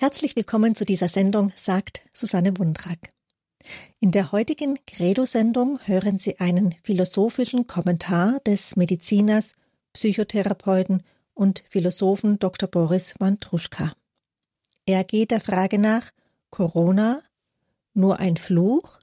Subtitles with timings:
[0.00, 3.12] Herzlich willkommen zu dieser Sendung, sagt Susanne Wundrak.
[3.98, 9.56] In der heutigen Credo-Sendung hören Sie einen philosophischen Kommentar des Mediziners,
[9.94, 11.02] Psychotherapeuten
[11.34, 12.68] und Philosophen Dr.
[12.68, 13.92] Boris Wandruschka.
[14.86, 16.12] Er geht der Frage nach,
[16.50, 17.20] Corona
[17.92, 19.00] nur ein Fluch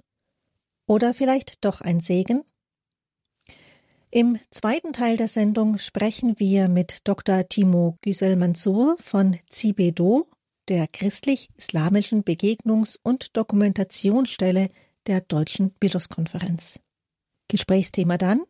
[0.88, 2.46] oder vielleicht doch ein Segen?
[4.12, 7.50] Im zweiten Teil der Sendung sprechen wir mit Dr.
[7.50, 10.30] Timo Güsel-Mansur von Zibedo
[10.68, 14.70] der christlich-islamischen Begegnungs- und Dokumentationsstelle
[15.08, 16.80] der Deutschen Bischofskonferenz.
[17.48, 18.42] Gesprächsthema dann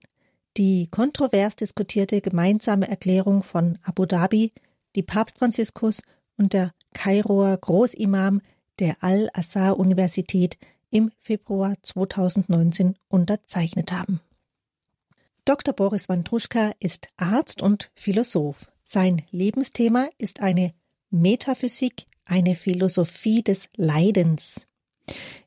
[0.58, 4.54] die kontrovers diskutierte gemeinsame Erklärung von Abu Dhabi,
[4.96, 6.02] die Papst Franziskus
[6.38, 8.42] und der Kairoer Großimam
[8.80, 10.58] der Al-Azhar-Universität
[10.92, 14.22] im Februar 2019 unterzeichnet haben.
[15.44, 15.74] Dr.
[15.74, 18.72] Boris Wandruschka ist Arzt und Philosoph.
[18.82, 20.74] Sein Lebensthema ist eine
[21.10, 24.68] Metaphysik eine Philosophie des Leidens.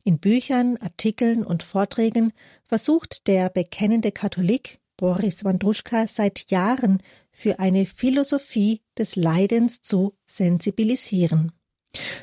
[0.05, 2.33] In Büchern, Artikeln und Vorträgen
[2.64, 11.53] versucht der bekennende Katholik Boris Wandruschka seit Jahren für eine Philosophie des Leidens zu sensibilisieren.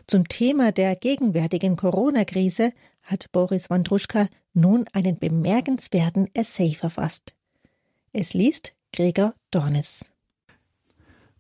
[0.07, 7.35] Zum Thema der gegenwärtigen Corona-Krise hat Boris Wandruschka nun einen bemerkenswerten Essay verfasst.
[8.11, 10.05] Es liest Gregor Dornes.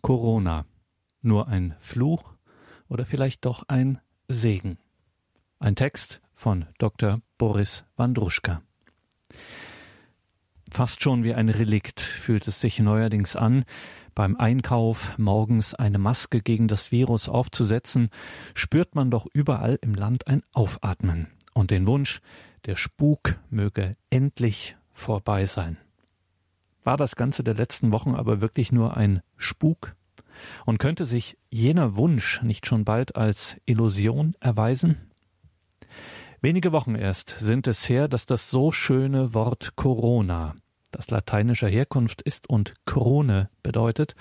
[0.01, 0.65] Corona
[1.25, 2.33] nur ein Fluch
[2.87, 4.77] oder vielleicht doch ein Segen.
[5.59, 7.21] Ein Text von Dr.
[7.37, 8.61] Boris Wandruschka.
[10.71, 13.65] Fast schon wie ein Relikt fühlt es sich neuerdings an,
[14.13, 18.09] beim Einkauf morgens eine Maske gegen das Virus aufzusetzen,
[18.53, 22.21] spürt man doch überall im Land ein Aufatmen und den Wunsch,
[22.65, 25.77] der Spuk möge endlich vorbei sein.
[26.83, 29.95] War das Ganze der letzten Wochen aber wirklich nur ein Spuk?
[30.65, 35.11] Und könnte sich jener Wunsch nicht schon bald als Illusion erweisen?
[36.41, 40.55] Wenige Wochen erst sind es her, dass das so schöne Wort Corona,
[40.91, 44.15] das lateinischer Herkunft ist und Krone bedeutet,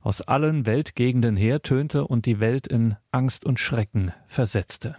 [0.00, 4.96] aus allen Weltgegenden hertönte und die Welt in Angst und Schrecken versetzte.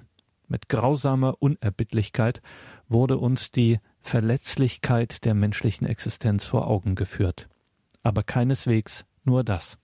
[0.47, 2.41] Mit grausamer Unerbittlichkeit
[2.87, 7.47] wurde uns die Verletzlichkeit der menschlichen Existenz vor Augen geführt.
[8.03, 9.77] Aber keineswegs nur das.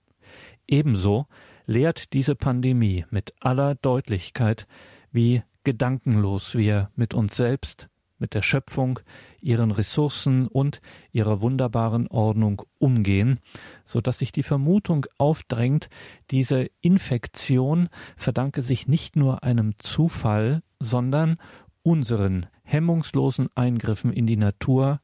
[0.68, 1.26] Ebenso
[1.66, 4.66] lehrt diese Pandemie mit aller Deutlichkeit,
[5.12, 7.88] wie gedankenlos wir mit uns selbst,
[8.18, 9.00] mit der Schöpfung,
[9.40, 10.80] ihren Ressourcen und
[11.12, 13.40] ihrer wunderbaren Ordnung umgehen,
[13.84, 15.88] so dass sich die Vermutung aufdrängt,
[16.30, 21.36] diese Infektion verdanke sich nicht nur einem Zufall, sondern
[21.82, 25.00] unseren hemmungslosen Eingriffen in die Natur,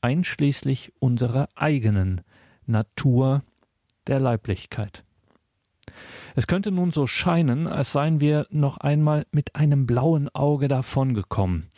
[0.00, 2.20] einschließlich unserer eigenen
[2.66, 3.42] Natur
[4.06, 5.02] der Leiblichkeit.
[6.36, 11.68] Es könnte nun so scheinen, als seien wir noch einmal mit einem blauen Auge davongekommen.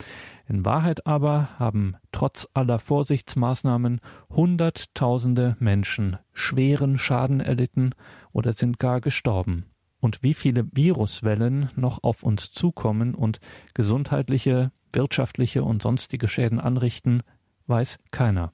[0.49, 3.99] In Wahrheit aber haben trotz aller Vorsichtsmaßnahmen
[4.29, 7.91] Hunderttausende Menschen schweren Schaden erlitten
[8.31, 9.65] oder sind gar gestorben.
[9.99, 13.39] Und wie viele Viruswellen noch auf uns zukommen und
[13.73, 17.23] gesundheitliche, wirtschaftliche und sonstige Schäden anrichten,
[17.67, 18.53] weiß keiner.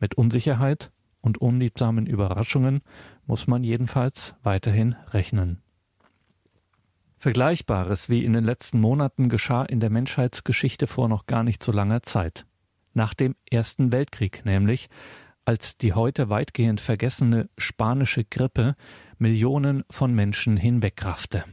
[0.00, 0.90] Mit Unsicherheit
[1.20, 2.80] und unliebsamen Überraschungen
[3.26, 5.62] muss man jedenfalls weiterhin rechnen.
[7.18, 11.72] Vergleichbares wie in den letzten Monaten geschah in der Menschheitsgeschichte vor noch gar nicht so
[11.72, 12.46] langer Zeit.
[12.94, 14.88] Nach dem Ersten Weltkrieg nämlich,
[15.44, 18.76] als die heute weitgehend vergessene spanische Grippe
[19.18, 21.44] Millionen von Menschen hinwegraffte.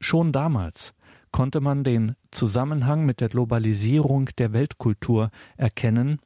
[0.00, 0.94] Schon damals
[1.32, 6.20] konnte man den Zusammenhang mit der Globalisierung der Weltkultur erkennen,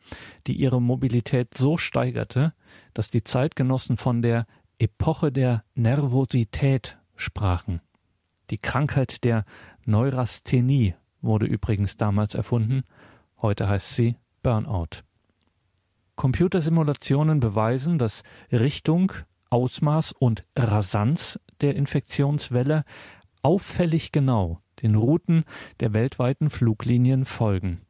[0.46, 2.52] die ihre Mobilität so steigerte,
[2.94, 4.46] dass die Zeitgenossen von der
[4.78, 7.80] Epoche der Nervosität sprachen.
[8.50, 9.44] Die Krankheit der
[9.84, 12.82] Neurasthenie wurde übrigens damals erfunden,
[13.40, 15.02] heute heißt sie Burnout.
[16.16, 19.12] Computersimulationen beweisen, dass Richtung,
[19.50, 22.84] Ausmaß und Rasanz der Infektionswelle
[23.42, 25.44] auffällig genau den Routen
[25.80, 27.80] der weltweiten Fluglinien folgen.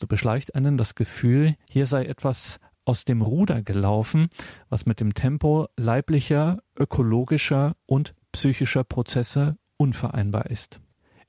[0.00, 4.28] So beschleicht einen das Gefühl, hier sei etwas aus dem Ruder gelaufen,
[4.68, 10.80] was mit dem Tempo leiblicher, ökologischer und psychischer Prozesse unvereinbar ist.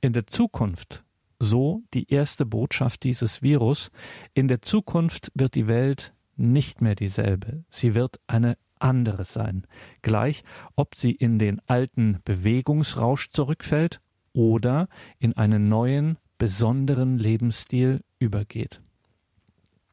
[0.01, 1.03] In der Zukunft,
[1.39, 3.91] so die erste Botschaft dieses Virus,
[4.33, 7.63] in der Zukunft wird die Welt nicht mehr dieselbe.
[7.69, 9.65] Sie wird eine andere sein.
[10.01, 10.43] Gleich,
[10.75, 14.01] ob sie in den alten Bewegungsrausch zurückfällt
[14.35, 14.87] oder
[15.17, 18.81] in einen neuen, besonderen Lebensstil übergeht.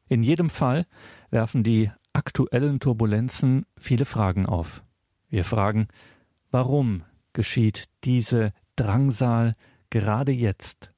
[0.09, 0.85] In jedem Fall
[1.31, 4.83] werfen die aktuellen Turbulenzen viele Fragen auf.
[5.29, 5.87] Wir fragen,
[6.51, 9.55] warum geschieht diese Drangsal
[9.89, 10.91] gerade jetzt?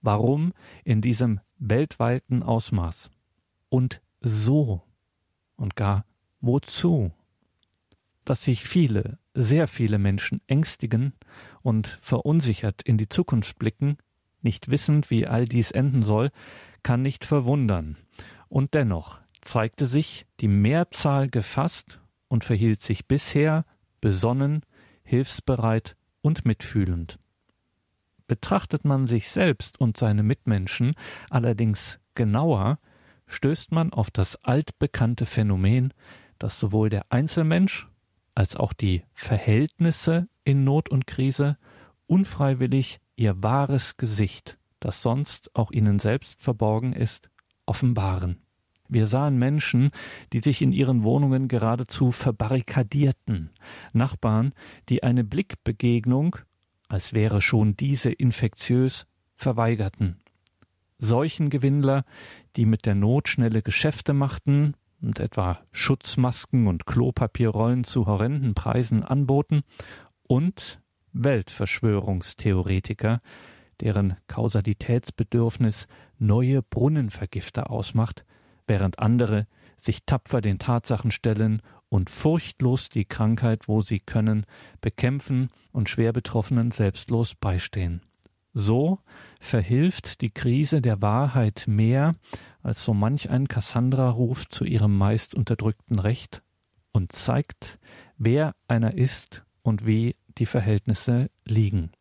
[0.00, 0.52] Warum
[0.84, 3.10] in diesem weltweiten Ausmaß?
[3.68, 4.82] Und so?
[5.56, 6.04] Und gar
[6.40, 7.12] wozu?
[8.24, 11.12] Dass sich viele, sehr viele Menschen ängstigen
[11.64, 13.96] und verunsichert in die Zukunft blicken,
[14.42, 16.30] nicht wissend, wie all dies enden soll,
[16.82, 17.96] kann nicht verwundern.
[18.48, 23.64] Und dennoch zeigte sich die Mehrzahl gefasst und verhielt sich bisher
[24.02, 24.60] besonnen,
[25.04, 27.18] hilfsbereit und mitfühlend.
[28.26, 30.94] Betrachtet man sich selbst und seine Mitmenschen
[31.30, 32.78] allerdings genauer,
[33.26, 35.94] stößt man auf das altbekannte Phänomen,
[36.38, 37.88] dass sowohl der Einzelmensch
[38.34, 41.56] als auch die Verhältnisse in Not und Krise
[42.06, 47.30] unfreiwillig ihr wahres Gesicht, das sonst auch ihnen selbst verborgen ist,
[47.66, 48.38] offenbaren.
[48.88, 49.90] Wir sahen Menschen,
[50.32, 53.50] die sich in ihren Wohnungen geradezu verbarrikadierten,
[53.92, 54.52] Nachbarn,
[54.88, 56.36] die eine Blickbegegnung,
[56.88, 59.06] als wäre schon diese infektiös,
[59.36, 60.20] verweigerten.
[60.98, 62.04] Seuchengewinnler,
[62.56, 69.02] die mit der Not schnelle Geschäfte machten und etwa Schutzmasken und Klopapierrollen zu horrenden Preisen
[69.02, 69.62] anboten,
[70.26, 70.80] und
[71.12, 73.20] Weltverschwörungstheoretiker,
[73.80, 75.86] deren Kausalitätsbedürfnis
[76.18, 78.24] neue Brunnenvergifter ausmacht,
[78.66, 79.46] während andere
[79.76, 81.60] sich tapfer den Tatsachen stellen
[81.90, 84.46] und furchtlos die Krankheit, wo sie können,
[84.80, 88.00] bekämpfen und schwer Betroffenen selbstlos beistehen.
[88.54, 89.00] So
[89.40, 92.14] verhilft die Krise der Wahrheit mehr
[92.64, 96.42] als so manch ein Kassandra-Ruf zu ihrem meist unterdrückten Recht
[96.92, 97.78] und zeigt,
[98.16, 101.92] wer einer ist und wie die Verhältnisse liegen.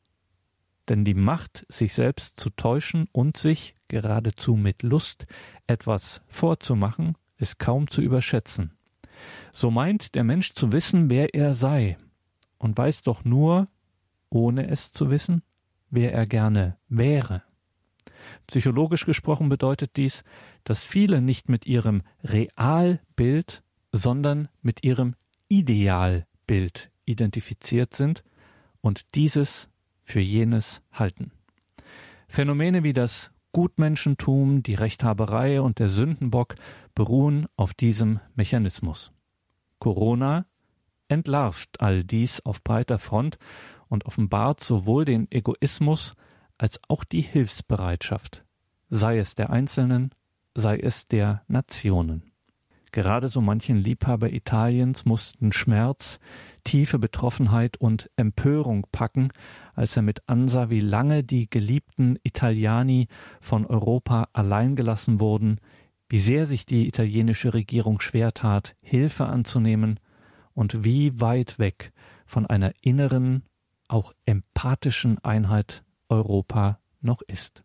[0.87, 5.27] Denn die Macht, sich selbst zu täuschen und sich geradezu mit Lust
[5.67, 8.71] etwas vorzumachen, ist kaum zu überschätzen.
[9.51, 11.97] So meint der Mensch zu wissen, wer er sei,
[12.57, 13.67] und weiß doch nur,
[14.29, 15.43] ohne es zu wissen,
[15.89, 17.43] wer er gerne wäre.
[18.47, 20.23] Psychologisch gesprochen bedeutet dies,
[20.63, 25.15] dass viele nicht mit ihrem Realbild, sondern mit ihrem
[25.49, 28.23] Idealbild identifiziert sind
[28.81, 29.69] und dieses
[30.03, 31.31] für jenes halten.
[32.27, 36.55] Phänomene wie das Gutmenschentum, die Rechthaberei und der Sündenbock
[36.95, 39.11] beruhen auf diesem Mechanismus.
[39.79, 40.45] Corona
[41.07, 43.37] entlarvt all dies auf breiter Front
[43.89, 46.15] und offenbart sowohl den Egoismus
[46.57, 48.43] als auch die Hilfsbereitschaft,
[48.89, 50.11] sei es der Einzelnen,
[50.55, 52.33] sei es der Nationen.
[52.91, 56.19] Gerade so manchen Liebhaber Italiens mussten Schmerz,
[56.63, 59.29] tiefe Betroffenheit und Empörung packen,
[59.73, 63.07] als er mit ansah, wie lange die geliebten Italiani
[63.41, 65.59] von Europa allein gelassen wurden,
[66.07, 69.99] wie sehr sich die italienische Regierung schwer tat, Hilfe anzunehmen
[70.53, 71.93] und wie weit weg
[72.27, 73.41] von einer inneren,
[73.87, 77.63] auch empathischen Einheit Europa noch ist.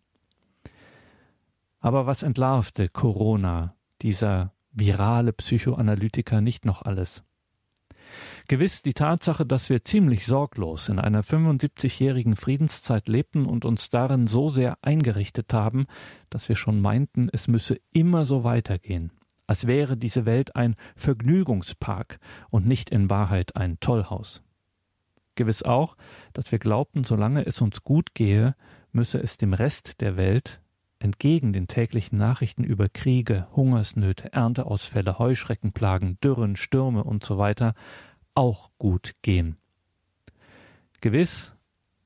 [1.80, 7.24] Aber was entlarvte Corona, dieser virale Psychoanalytiker, nicht noch alles?
[8.48, 14.26] Gewiss die Tatsache, dass wir ziemlich sorglos in einer 75-jährigen Friedenszeit lebten und uns darin
[14.26, 15.86] so sehr eingerichtet haben,
[16.30, 19.12] dass wir schon meinten, es müsse immer so weitergehen,
[19.46, 24.42] als wäre diese Welt ein Vergnügungspark und nicht in Wahrheit ein Tollhaus.
[25.34, 25.96] Gewiss auch,
[26.32, 28.56] dass wir glaubten, solange es uns gut gehe,
[28.92, 30.60] müsse es dem Rest der Welt
[30.98, 37.38] entgegen den täglichen Nachrichten über Kriege, Hungersnöte, Ernteausfälle, Heuschreckenplagen, Dürren, Stürme und so
[38.34, 39.56] auch gut gehen.
[41.00, 41.54] Gewiss,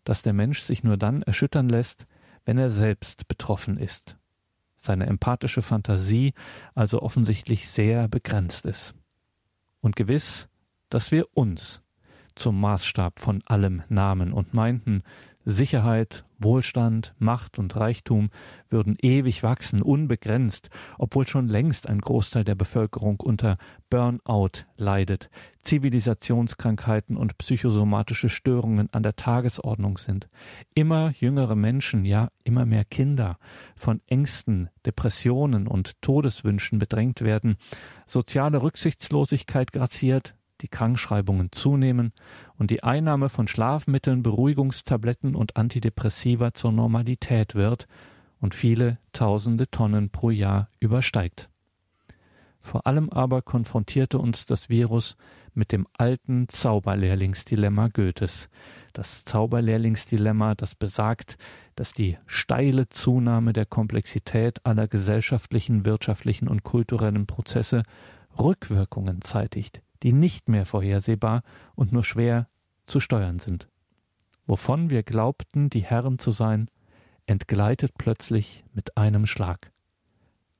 [0.04, 2.06] dass der Mensch sich nur dann erschüttern lässt,
[2.44, 4.16] wenn er selbst betroffen ist,
[4.76, 6.34] seine empathische Fantasie
[6.75, 8.94] also offensichtlich sehr begrenzt ist.
[9.80, 10.49] Und gewiss,
[10.90, 11.82] dass wir uns
[12.34, 15.02] zum Maßstab von allem nahmen und meinten,
[15.44, 18.30] Sicherheit, Wohlstand, Macht und Reichtum
[18.68, 23.58] würden ewig wachsen, unbegrenzt, obwohl schon längst ein Großteil der Bevölkerung unter
[23.90, 25.30] Burnout leidet,
[25.62, 30.28] Zivilisationskrankheiten und psychosomatische Störungen an der Tagesordnung sind,
[30.75, 33.38] immer jüngere Menschen, ja immer mehr Kinder
[33.76, 37.56] von Ängsten, Depressionen und Todeswünschen bedrängt werden,
[38.06, 42.12] soziale Rücksichtslosigkeit graziert, die Krankschreibungen zunehmen
[42.57, 47.87] und die Einnahme von Schlafmitteln, Beruhigungstabletten und Antidepressiva zur Normalität wird
[48.40, 51.49] und viele tausende Tonnen pro Jahr übersteigt.
[52.61, 55.16] Vor allem aber konfrontierte uns das Virus
[55.52, 58.49] mit dem alten Zauberlehrlingsdilemma Goethes.
[58.92, 61.37] Das Zauberlehrlingsdilemma, das besagt,
[61.75, 67.83] dass die steile Zunahme der Komplexität aller gesellschaftlichen, wirtschaftlichen und kulturellen Prozesse
[68.38, 71.42] Rückwirkungen zeitigt, die nicht mehr vorhersehbar
[71.75, 72.49] und nur schwer
[72.87, 73.68] zu steuern sind.
[74.44, 76.68] wovon wir glaubten, die Herren zu sein,
[77.26, 79.71] entgleitet plötzlich mit einem Schlag.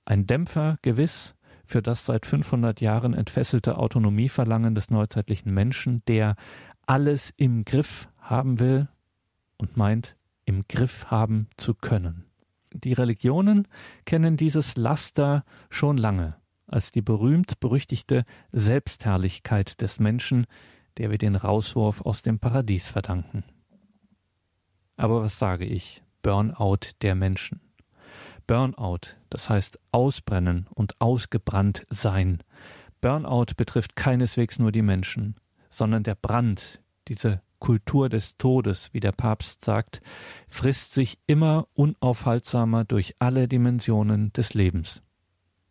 [0.05, 1.35] Ein Dämpfer gewiss
[1.65, 6.37] für das seit 500 Jahren entfesselte Autonomieverlangen des neuzeitlichen Menschen, der
[6.87, 8.89] alles im Griff haben will
[9.57, 12.25] und meint, im Griff haben zu können.
[12.73, 13.69] Die Religionen
[14.05, 16.37] kennen dieses Laster schon lange
[16.73, 20.47] als die berühmt berüchtigte Selbstherrlichkeit des Menschen,
[20.99, 23.45] der wir den Rauswurf aus dem Paradies verdanken.
[24.97, 26.03] Aber was sage ich?
[26.23, 27.61] Burnout der Menschen.
[28.47, 32.43] Burnout, das heißt ausbrennen und ausgebrannt sein.
[33.01, 35.37] Burnout betrifft keineswegs nur die Menschen,
[35.71, 40.03] sondern der Brand, diese Kultur des Todes, wie der Papst sagt,
[40.49, 45.03] frisst sich immer unaufhaltsamer durch alle Dimensionen des Lebens.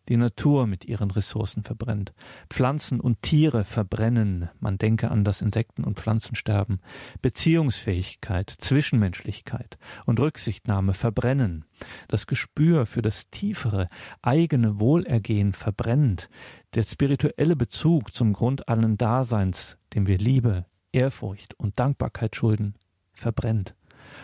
[0.09, 2.13] Die Natur mit ihren Ressourcen verbrennt.
[2.49, 4.49] Pflanzen und Tiere verbrennen.
[4.59, 6.81] Man denke an das Insekten- und Pflanzensterben.
[7.21, 11.65] Beziehungsfähigkeit, Zwischenmenschlichkeit und Rücksichtnahme verbrennen.
[12.07, 13.89] Das Gespür für das tiefere,
[14.21, 16.29] eigene Wohlergehen verbrennt.
[16.73, 22.75] Der spirituelle Bezug zum Grund allen Daseins, dem wir Liebe, Ehrfurcht und Dankbarkeit schulden,
[23.13, 23.75] verbrennt.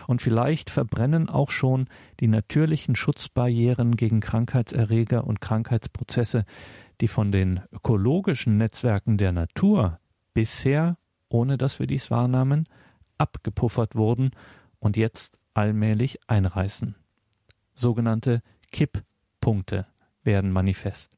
[0.08, 1.88] Und vielleicht verbrennen auch schon
[2.22, 6.46] die natürlichen Schutzbarrieren gegen Krankheitserreger und Krankheitsprozesse,
[7.02, 10.00] die von den ökologischen Netzwerken der Natur
[10.34, 10.98] bisher,
[11.28, 12.70] ohne dass wir dies wahrnahmen,
[13.18, 14.32] abgepuffert wurden
[14.80, 16.96] und jetzt allmählich einreißen.
[17.74, 19.88] Sogenannte Kipppunkte
[20.24, 21.12] werden manifest.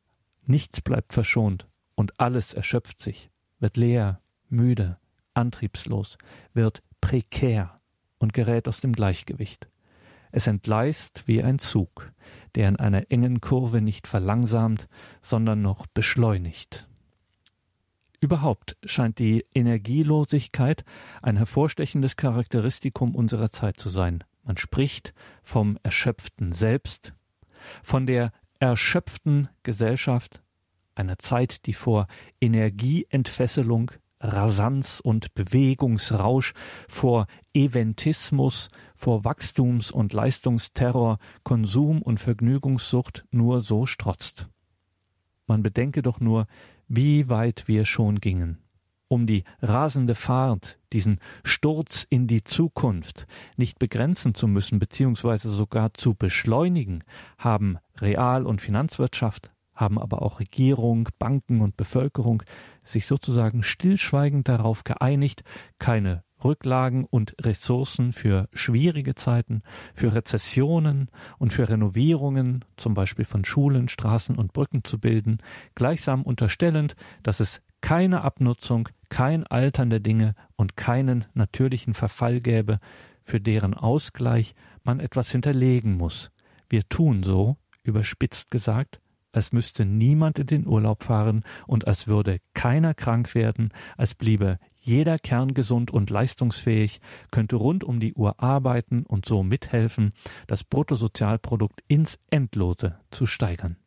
[0.48, 3.30] Nichts bleibt verschont und alles erschöpft sich,
[3.60, 4.20] wird leer,
[4.50, 4.98] müde,
[5.36, 6.18] antriebslos,
[6.54, 7.79] wird prekär
[8.20, 9.68] und gerät aus dem Gleichgewicht.
[10.32, 12.12] Es entgleist wie ein Zug,
[12.56, 14.88] der in einer engen Kurve nicht verlangsamt,
[15.22, 16.88] sondern noch beschleunigt.
[18.22, 20.84] Überhaupt scheint die Energielosigkeit
[21.22, 24.24] ein hervorstechendes Charakteristikum unserer Zeit zu sein.
[24.44, 27.14] Man spricht vom erschöpften Selbst,
[27.82, 30.42] von der erschöpften Gesellschaft,
[30.96, 32.08] einer Zeit, die vor
[32.42, 36.54] Energieentfesselung Rasanz und Bewegungsrausch,
[36.88, 44.48] vor Eventismus, vor Wachstums- und Leistungsterror, Konsum- und Vergnügungssucht nur so strotzt.
[45.48, 46.48] Man bedenke doch nur,
[46.88, 48.60] wie weit wir schon gingen.
[49.08, 53.26] Um die rasende Fahrt, diesen Sturz in die Zukunft
[53.58, 57.04] nicht begrenzen zu müssen, beziehungsweise sogar zu beschleunigen,
[57.40, 62.44] haben Real- und Finanzwirtschaft, haben aber auch Regierung, Banken und Bevölkerung
[62.92, 65.44] sich sozusagen stillschweigend darauf geeinigt,
[65.78, 69.62] keine Rücklagen und Ressourcen für schwierige Zeiten,
[69.94, 75.40] für Rezessionen und für Renovierungen, zum Beispiel von Schulen, Straßen und Brücken zu bilden,
[75.76, 82.80] gleichsam unterstellend, dass es keine Abnutzung, kein Altern der Dinge und keinen natürlichen Verfall gäbe,
[83.22, 86.32] für deren Ausgleich man etwas hinterlegen muss.
[86.70, 92.40] Wir tun so, überspitzt gesagt, als müsste niemand in den Urlaub fahren und als würde
[92.54, 99.04] keiner krank werden, als bliebe jeder kerngesund und leistungsfähig, könnte rund um die Uhr arbeiten
[99.04, 100.12] und so mithelfen,
[100.48, 103.78] das Bruttosozialprodukt ins Endlose zu steigern.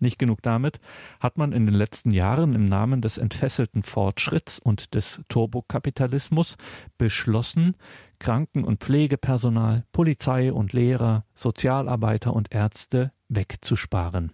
[0.00, 0.78] Nicht genug damit
[1.18, 6.56] hat man in den letzten Jahren im Namen des entfesselten Fortschritts und des Turbokapitalismus
[6.98, 7.74] beschlossen,
[8.20, 14.32] Kranken- und Pflegepersonal, Polizei und Lehrer, Sozialarbeiter und Ärzte wegzusparen,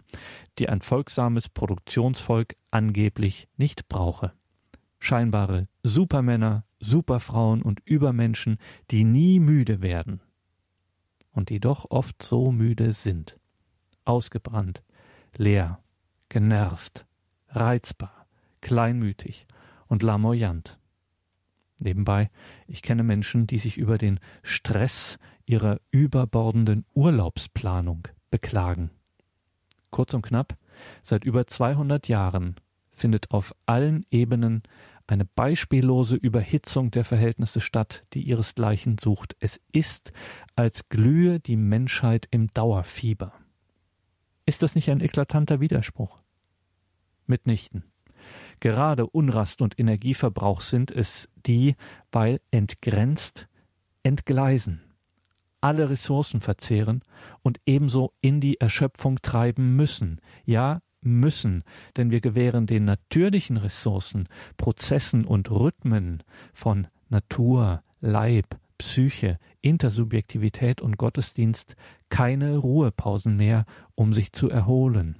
[0.58, 4.32] die ein folgsames Produktionsvolk angeblich nicht brauche.
[4.98, 8.58] Scheinbare Supermänner, Superfrauen und Übermenschen,
[8.90, 10.20] die nie müde werden
[11.32, 13.38] und die doch oft so müde sind,
[14.04, 14.82] ausgebrannt,
[15.38, 15.80] leer,
[16.28, 17.06] genervt,
[17.48, 18.26] reizbar,
[18.60, 19.46] kleinmütig
[19.86, 20.78] und lamoyant.
[21.80, 22.30] Nebenbei,
[22.66, 28.90] ich kenne Menschen, die sich über den Stress ihrer überbordenden Urlaubsplanung beklagen.
[29.90, 30.56] Kurz und knapp,
[31.02, 32.56] seit über 200 Jahren
[32.92, 34.62] findet auf allen Ebenen
[35.06, 39.36] eine beispiellose Überhitzung der Verhältnisse statt, die ihresgleichen sucht.
[39.38, 40.12] Es ist,
[40.56, 43.32] als glühe die Menschheit im Dauerfieber.
[44.46, 46.20] Ist das nicht ein eklatanter Widerspruch?
[47.26, 47.84] Mitnichten.
[48.60, 51.76] Gerade Unrast und Energieverbrauch sind es, die,
[52.12, 53.48] weil entgrenzt,
[54.02, 54.82] entgleisen,
[55.60, 57.02] alle Ressourcen verzehren
[57.42, 61.64] und ebenso in die Erschöpfung treiben müssen, ja müssen,
[61.96, 66.22] denn wir gewähren den natürlichen Ressourcen, Prozessen und Rhythmen
[66.52, 71.74] von Natur, Leib, Psyche, Intersubjektivität und Gottesdienst
[72.10, 75.16] keine Ruhepausen mehr, um sich zu erholen.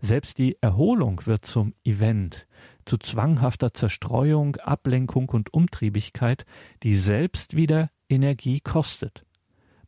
[0.00, 2.46] Selbst die Erholung wird zum Event,
[2.84, 6.44] zu zwanghafter Zerstreuung, Ablenkung und Umtriebigkeit,
[6.82, 9.24] die selbst wieder Energie kostet.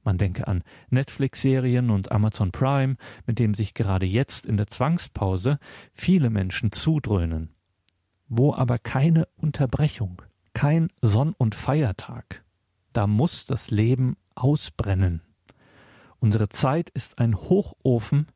[0.03, 5.59] Man denke an Netflix-Serien und Amazon Prime, mit dem sich gerade jetzt in der Zwangspause
[5.93, 7.51] viele Menschen zudröhnen.
[8.29, 10.23] Wo aber keine Unterbrechung,
[10.55, 12.43] kein Sonn- und Feiertag.
[12.93, 15.23] Da muss das Leben ausbrennen.
[16.19, 18.27] Unsere Zeit ist ein Hochofen,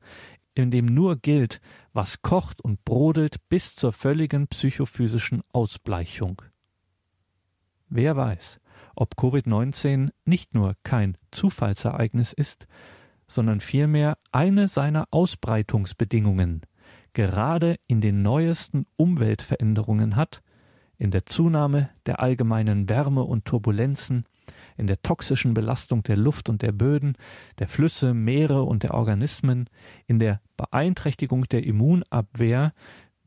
[0.55, 1.61] in dem nur gilt,
[1.93, 6.43] was kocht und brodelt bis zur völligen psychophysischen Ausbleichung.
[7.89, 8.61] Wer weiß,
[8.97, 12.67] ob Covid-19 nicht nur kein Zufallsereignis ist,
[13.27, 16.63] sondern vielmehr eine seiner Ausbreitungsbedingungen,
[17.13, 20.43] gerade in den neuesten Umweltveränderungen hat,
[20.99, 24.25] in der Zunahme der allgemeinen Wärme und Turbulenzen,
[24.76, 27.16] in der toxischen Belastung der Luft und der Böden,
[27.59, 29.69] der Flüsse, Meere und der Organismen,
[30.07, 32.73] in der Beeinträchtigung der Immunabwehr,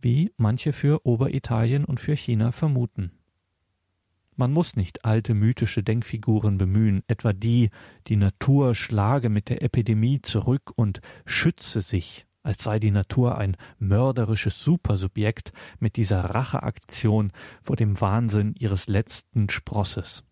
[0.02, 3.12] wie manche für Oberitalien und für China vermuten.
[4.36, 7.72] Man muss nicht alte mythische Denkfiguren bemühen, etwa die,
[8.06, 13.58] die Natur schlage mit der Epidemie zurück und schütze sich, als sei die Natur ein
[13.80, 17.32] mörderisches Supersubjekt mit dieser Racheaktion
[17.64, 20.24] vor dem Wahnsinn ihres letzten Sprosses.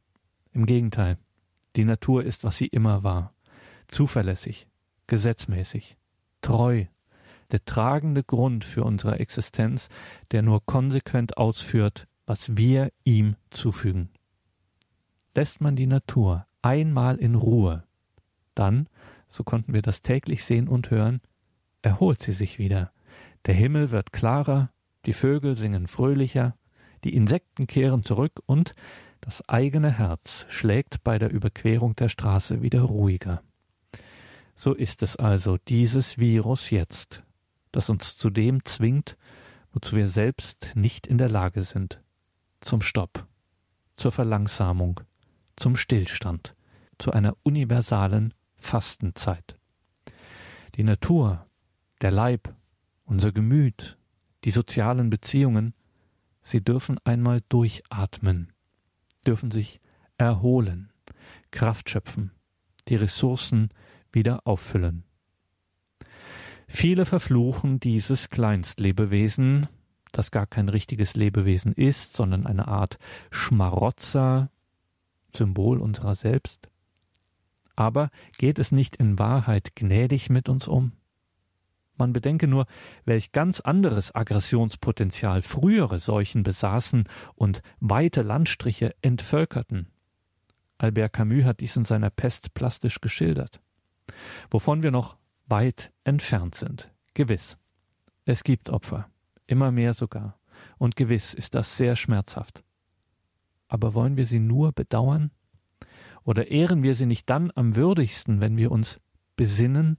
[0.55, 1.17] Im Gegenteil,
[1.75, 3.33] die Natur ist, was sie immer war,
[3.87, 4.67] zuverlässig,
[5.05, 5.97] gesetzmäßig,
[6.41, 6.85] treu,
[7.51, 9.89] der tragende Grund für unsere Existenz,
[10.31, 14.11] der nur konsequent ausführt, was wir ihm zufügen.
[15.35, 17.83] Lässt man die Natur einmal in Ruhe,
[18.53, 18.87] dann,
[19.27, 21.19] so konnten wir das täglich sehen und hören,
[21.81, 22.93] erholt sie sich wieder.
[23.45, 24.71] Der Himmel wird klarer,
[25.05, 26.55] die Vögel singen fröhlicher,
[27.03, 28.73] die Insekten kehren zurück und
[29.25, 33.41] das eigene Herz schlägt bei der Überquerung der Straße wieder ruhiger.
[34.53, 37.23] So ist es also dieses Virus jetzt,
[37.71, 39.17] das uns zu dem zwingt,
[39.73, 42.01] wozu wir selbst nicht in der Lage sind
[42.61, 43.25] zum Stopp,
[43.95, 45.01] zur Verlangsamung,
[45.55, 46.55] zum Stillstand,
[46.99, 49.57] zu einer universalen Fastenzeit.
[50.75, 51.47] Die Natur,
[52.01, 52.53] der Leib,
[53.05, 53.97] unser Gemüt,
[54.43, 55.73] die sozialen Beziehungen,
[56.43, 58.54] sie dürfen einmal durchatmen,
[59.25, 59.79] dürfen sich
[60.17, 60.91] erholen,
[61.51, 62.31] Kraft schöpfen,
[62.87, 63.69] die Ressourcen
[64.11, 65.03] wieder auffüllen.
[66.67, 69.67] Viele verfluchen dieses Kleinstlebewesen,
[70.11, 72.97] das gar kein richtiges Lebewesen ist, sondern eine Art
[73.31, 74.49] Schmarotzer,
[75.33, 76.69] Symbol unserer selbst.
[77.75, 80.93] Aber geht es nicht in Wahrheit gnädig mit uns um?
[81.97, 82.65] Man bedenke nur,
[83.05, 89.87] welch ganz anderes Aggressionspotenzial frühere Seuchen besaßen und weite Landstriche entvölkerten.
[90.77, 93.61] Albert Camus hat dies in seiner Pest plastisch geschildert.
[94.49, 97.57] Wovon wir noch weit entfernt sind, gewiss.
[98.25, 99.09] Es gibt Opfer
[99.47, 100.39] immer mehr sogar.
[100.77, 102.63] Und gewiss ist das sehr schmerzhaft.
[103.67, 105.31] Aber wollen wir sie nur bedauern?
[106.23, 109.01] Oder ehren wir sie nicht dann am würdigsten, wenn wir uns
[109.35, 109.97] besinnen,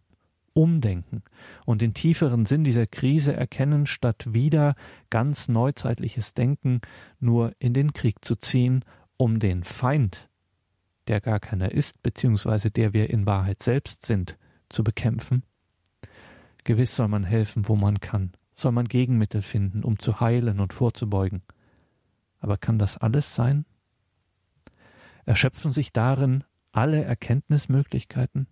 [0.57, 1.23] umdenken
[1.67, 4.75] und den tieferen Sinn dieser Krise erkennen, statt wieder
[5.11, 6.81] ganz neuzeitliches Denken
[7.21, 8.83] nur in den Krieg zu ziehen,
[9.19, 10.31] um den Feind,
[11.09, 14.39] der gar keiner ist, beziehungsweise der wir in Wahrheit selbst sind,
[14.71, 15.43] zu bekämpfen?
[16.65, 20.73] Gewiss soll man helfen, wo man kann, soll man Gegenmittel finden, um zu heilen und
[20.73, 21.43] vorzubeugen.
[22.41, 23.67] Aber kann das alles sein?
[25.27, 28.47] Erschöpfen sich darin alle Erkenntnismöglichkeiten?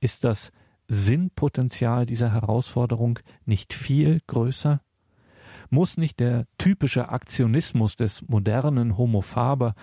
[0.00, 0.50] Ist das
[0.88, 4.80] Sinnpotenzial dieser Herausforderung nicht viel größer?
[5.70, 9.74] Muss nicht der typische Aktionismus des modernen Homo faber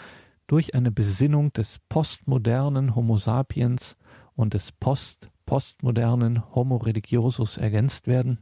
[0.48, 3.98] durch eine Besinnung des postmodernen Homo sapiens
[4.36, 8.38] und des post-postmodernen Homo religiosus ergänzt werden?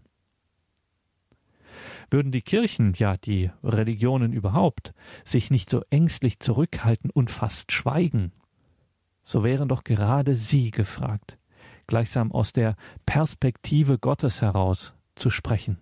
[2.11, 4.93] Würden die Kirchen, ja die Religionen überhaupt,
[5.23, 8.31] sich nicht so ängstlich zurückhalten und fast schweigen,
[9.23, 11.38] so wären doch gerade sie gefragt,
[11.89, 12.75] gleichsam aus der
[13.05, 15.79] Perspektive Gottes heraus zu sprechen.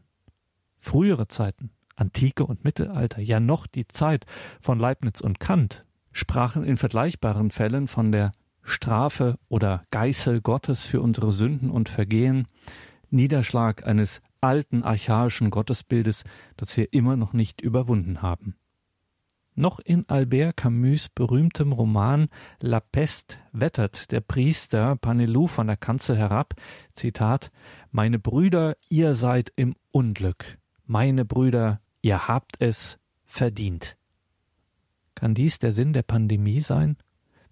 [0.76, 4.26] Frühere Zeiten, Antike und Mittelalter, ja noch die Zeit
[4.62, 8.32] von Leibniz und Kant, sprachen in vergleichbaren Fällen von der
[8.64, 12.48] Strafe oder Geißel Gottes für unsere Sünden und Vergehen,
[13.10, 16.24] Niederschlag eines alten archaischen Gottesbildes,
[16.56, 18.56] das wir immer noch nicht überwunden haben.
[19.60, 22.30] Noch in Albert Camus berühmtem Roman
[22.62, 26.54] La Peste wettert der Priester Panelou von der Kanzel herab,
[26.94, 27.52] Zitat,
[27.90, 33.98] Meine Brüder, ihr seid im Unglück, meine Brüder, ihr habt es verdient.
[35.16, 36.96] Kann dies der Sinn der Pandemie sein?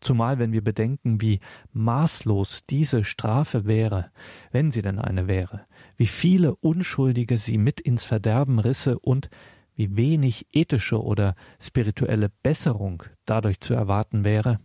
[0.06, 1.40] zumal wenn wir bedenken, wie
[1.74, 4.12] maßlos diese Strafe wäre,
[4.52, 5.66] wenn sie denn eine wäre,
[5.98, 9.30] wie viele Unschuldige sie mit ins Verderben risse und
[9.76, 14.60] wie wenig ethische oder spirituelle Besserung dadurch zu erwarten wäre,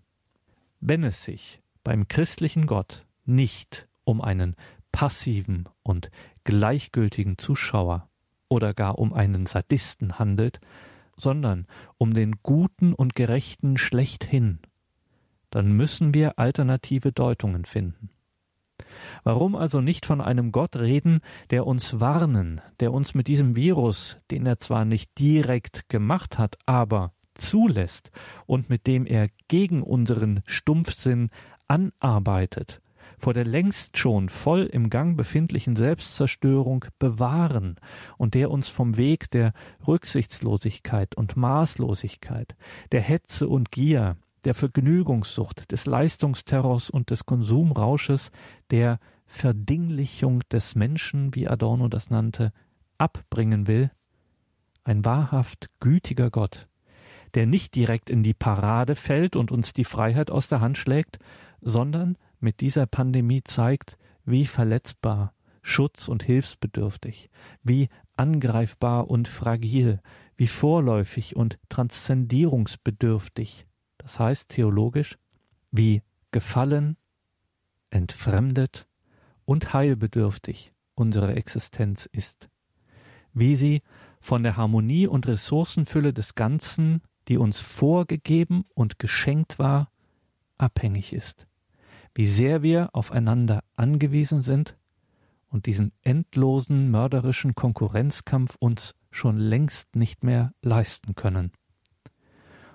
[0.80, 4.56] wenn es sich beim christlichen Gott nicht um einen
[4.92, 6.10] passiven und
[6.44, 8.08] gleichgültigen Zuschauer
[8.48, 10.60] oder gar um einen Sadisten handelt,
[11.16, 11.66] sondern
[11.98, 14.58] um den Guten und Gerechten schlechthin,
[15.50, 18.10] dann müssen wir alternative Deutungen finden.
[19.24, 24.20] Warum also nicht von einem Gott reden, der uns warnen, der uns mit diesem Virus,
[24.30, 28.10] den er zwar nicht direkt gemacht hat, aber zulässt
[28.46, 31.30] und mit dem er gegen unseren Stumpfsinn
[31.68, 32.80] anarbeitet,
[33.18, 37.76] vor der längst schon voll im Gang befindlichen Selbstzerstörung bewahren
[38.16, 39.52] und der uns vom Weg der
[39.86, 42.56] Rücksichtslosigkeit und Maßlosigkeit,
[42.92, 48.30] der Hetze und Gier, der Vergnügungssucht, des Leistungsterrors und des Konsumrausches,
[48.70, 52.52] der Verdinglichung des Menschen, wie Adorno das nannte,
[52.98, 53.90] abbringen will,
[54.84, 56.68] ein wahrhaft gütiger Gott,
[57.34, 61.18] der nicht direkt in die Parade fällt und uns die Freiheit aus der Hand schlägt,
[61.60, 67.30] sondern mit dieser Pandemie zeigt, wie verletzbar, schutz- und hilfsbedürftig,
[67.62, 70.00] wie angreifbar und fragil,
[70.36, 73.66] wie vorläufig und transzendierungsbedürftig,
[74.10, 75.18] das heißt theologisch,
[75.70, 76.96] wie gefallen,
[77.90, 78.88] entfremdet
[79.44, 82.48] und heilbedürftig unsere Existenz ist,
[83.32, 83.82] wie sie
[84.20, 89.92] von der Harmonie und Ressourcenfülle des Ganzen, die uns vorgegeben und geschenkt war,
[90.58, 91.46] abhängig ist
[92.16, 94.76] wie sehr wir aufeinander angewiesen sind
[95.48, 101.52] und diesen endlosen mörderischen Konkurrenzkampf uns schon längst nicht mehr leisten können.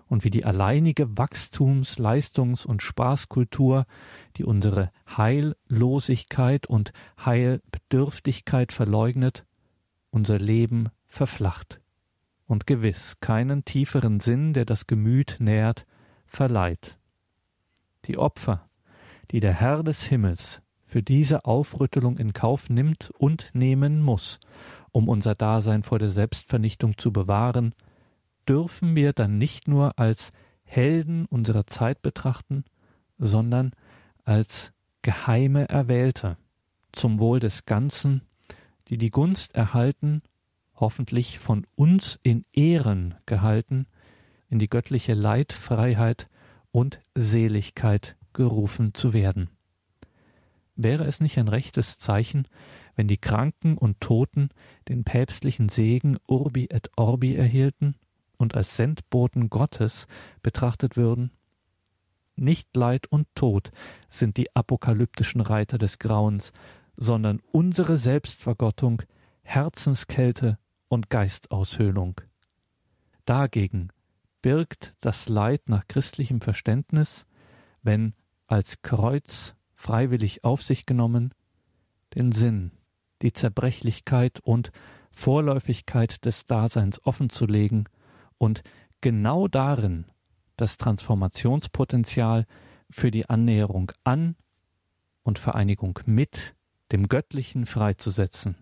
[0.07, 3.85] Und wie die alleinige Wachstums-, Leistungs- und Spaßkultur,
[4.37, 9.45] die unsere Heillosigkeit und Heilbedürftigkeit verleugnet,
[10.11, 11.81] unser Leben verflacht
[12.47, 15.85] und gewiss keinen tieferen Sinn, der das Gemüt nährt,
[16.25, 16.97] verleiht.
[18.05, 18.69] Die Opfer,
[19.31, 24.39] die der Herr des Himmels für diese Aufrüttelung in Kauf nimmt und nehmen muss,
[24.91, 27.73] um unser Dasein vor der Selbstvernichtung zu bewahren,
[28.47, 30.31] dürfen wir dann nicht nur als
[30.63, 32.65] Helden unserer Zeit betrachten,
[33.17, 33.71] sondern
[34.23, 36.37] als geheime Erwählte
[36.91, 38.21] zum Wohl des Ganzen,
[38.87, 40.21] die die Gunst erhalten,
[40.75, 43.87] hoffentlich von uns in Ehren gehalten,
[44.49, 46.27] in die göttliche Leidfreiheit
[46.71, 49.49] und Seligkeit gerufen zu werden.
[50.75, 52.47] Wäre es nicht ein rechtes Zeichen,
[52.95, 54.49] wenn die Kranken und Toten
[54.89, 57.95] den päpstlichen Segen Urbi et Orbi erhielten
[58.37, 60.07] und als Sendboten Gottes
[60.41, 61.31] betrachtet würden?
[62.35, 63.71] Nicht Leid und Tod
[64.09, 66.51] sind die apokalyptischen Reiter des Grauens,
[66.97, 69.01] sondern unsere Selbstvergottung,
[69.43, 72.21] Herzenskälte und Geistaushöhlung.
[73.25, 73.89] Dagegen
[74.41, 77.25] birgt das Leid nach christlichem Verständnis,
[77.81, 78.13] wenn
[78.47, 81.33] als Kreuz freiwillig auf sich genommen,
[82.13, 82.71] den Sinn,
[83.21, 84.71] die Zerbrechlichkeit und
[85.11, 87.89] Vorläufigkeit des Daseins offenzulegen
[88.37, 88.63] und
[89.01, 90.05] genau darin
[90.57, 92.45] das Transformationspotenzial
[92.89, 94.35] für die Annäherung an
[95.23, 96.55] und Vereinigung mit
[96.91, 98.55] dem Göttlichen freizusetzen.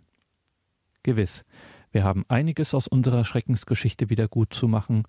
[1.04, 1.44] Gewiss,
[1.92, 5.04] wir haben einiges aus unserer Schreckensgeschichte wieder gut zu machen.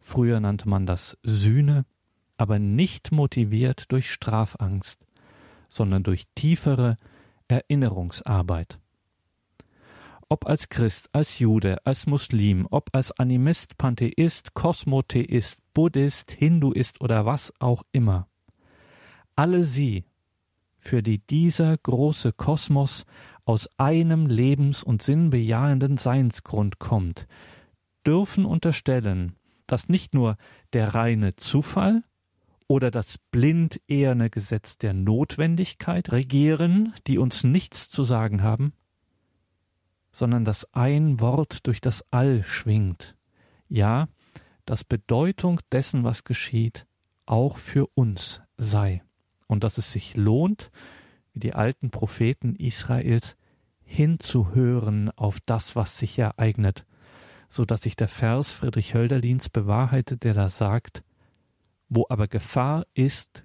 [0.00, 1.84] Früher nannte man das Sühne,
[2.36, 5.00] aber nicht motiviert durch Strafangst,
[5.68, 6.96] sondern durch tiefere
[7.48, 8.78] Erinnerungsarbeit.
[10.30, 17.24] Ob als Christ, als Jude, als Muslim, ob als Animist, Pantheist, Kosmotheist, Buddhist, Hinduist oder
[17.24, 18.28] was auch immer.
[19.36, 20.04] Alle sie,
[20.78, 23.06] für die dieser große Kosmos
[23.44, 27.26] aus einem lebens- und sinnbejahenden Seinsgrund kommt,
[28.06, 29.36] dürfen unterstellen,
[29.66, 30.36] dass nicht nur
[30.74, 32.02] der reine Zufall,
[32.68, 38.74] oder das blind eherne Gesetz der Notwendigkeit regieren, die uns nichts zu sagen haben,
[40.18, 43.14] sondern dass ein Wort durch das All schwingt,
[43.68, 44.06] ja,
[44.64, 46.86] dass Bedeutung dessen, was geschieht,
[47.24, 49.02] auch für uns sei,
[49.46, 50.72] und dass es sich lohnt,
[51.32, 53.36] wie die alten Propheten Israels,
[53.84, 56.84] hinzuhören auf das, was sich ereignet,
[57.48, 61.04] so dass sich der Vers Friedrich Hölderlins bewahrheitet, der da sagt,
[61.88, 63.44] wo aber Gefahr ist,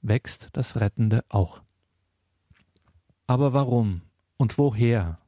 [0.00, 1.60] wächst das Rettende auch.
[3.26, 4.00] Aber warum
[4.38, 5.21] und woher?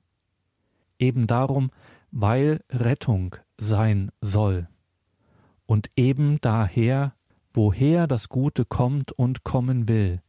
[1.05, 1.71] Eben darum,
[2.13, 4.69] weil Rettung sein soll.
[5.67, 7.13] Und eben daher,
[7.53, 10.23] woher das Gute kommt und kommen will,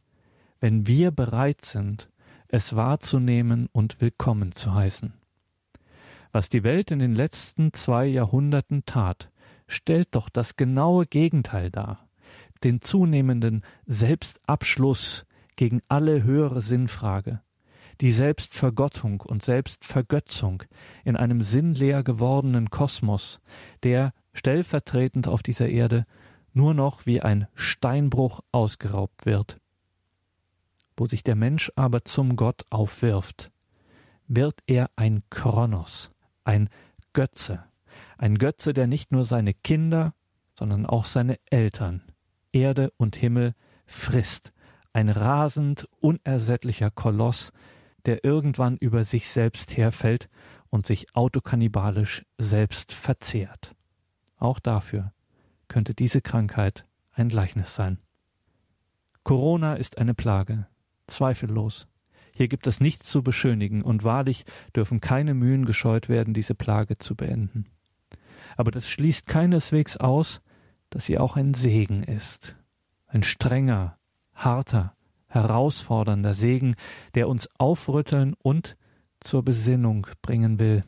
[0.60, 2.10] wenn wir bereit sind,
[2.48, 5.14] es wahrzunehmen und willkommen zu heißen.
[6.30, 9.30] Was die Welt in den letzten zwei Jahrhunderten tat,
[9.68, 12.06] stellt doch das genaue Gegenteil dar.
[12.64, 15.24] Den zunehmenden Selbstabschluss
[15.56, 17.40] gegen alle höhere Sinnfrage,
[18.00, 20.62] die Selbstvergottung und Selbstvergötzung
[21.04, 23.40] in einem sinnleer gewordenen Kosmos,
[23.82, 26.06] der stellvertretend auf dieser Erde
[26.52, 29.58] nur noch wie ein Steinbruch ausgeraubt wird.
[30.96, 33.50] Wo sich der Mensch aber zum Gott aufwirft,
[34.28, 36.10] wird er ein Kronos,
[36.44, 36.68] ein
[37.12, 37.64] Götze,
[38.18, 40.14] ein Götze, der nicht nur seine Kinder,
[40.58, 42.02] sondern auch seine Eltern,
[42.52, 43.54] Erde und Himmel
[43.84, 44.52] frisst,
[44.92, 47.52] ein rasend unersättlicher Koloss,
[48.06, 50.28] der irgendwann über sich selbst herfällt
[50.70, 53.74] und sich autokannibalisch selbst verzehrt.
[54.36, 55.12] Auch dafür
[55.68, 57.98] könnte diese Krankheit ein Gleichnis sein.
[59.24, 60.66] Corona ist eine Plage,
[61.06, 61.88] zweifellos.
[62.32, 66.98] Hier gibt es nichts zu beschönigen, und wahrlich dürfen keine Mühen gescheut werden, diese Plage
[66.98, 67.66] zu beenden.
[68.56, 70.42] Aber das schließt keineswegs aus,
[70.90, 72.54] dass sie auch ein Segen ist,
[73.06, 73.98] ein strenger,
[74.34, 74.95] harter,
[75.42, 76.74] herausfordernder Segen,
[77.14, 78.76] der uns aufrütteln und
[79.20, 80.84] zur Besinnung bringen will.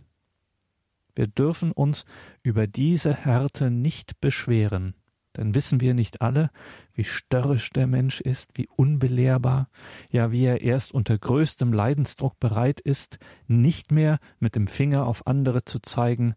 [1.15, 2.05] Wir dürfen uns
[2.43, 4.95] über diese Härte nicht beschweren,
[5.37, 6.51] denn wissen wir nicht alle,
[6.93, 9.69] wie störrisch der Mensch ist, wie unbelehrbar,
[10.11, 15.27] ja wie er erst unter größtem Leidensdruck bereit ist, nicht mehr mit dem Finger auf
[15.27, 16.35] andere zu zeigen,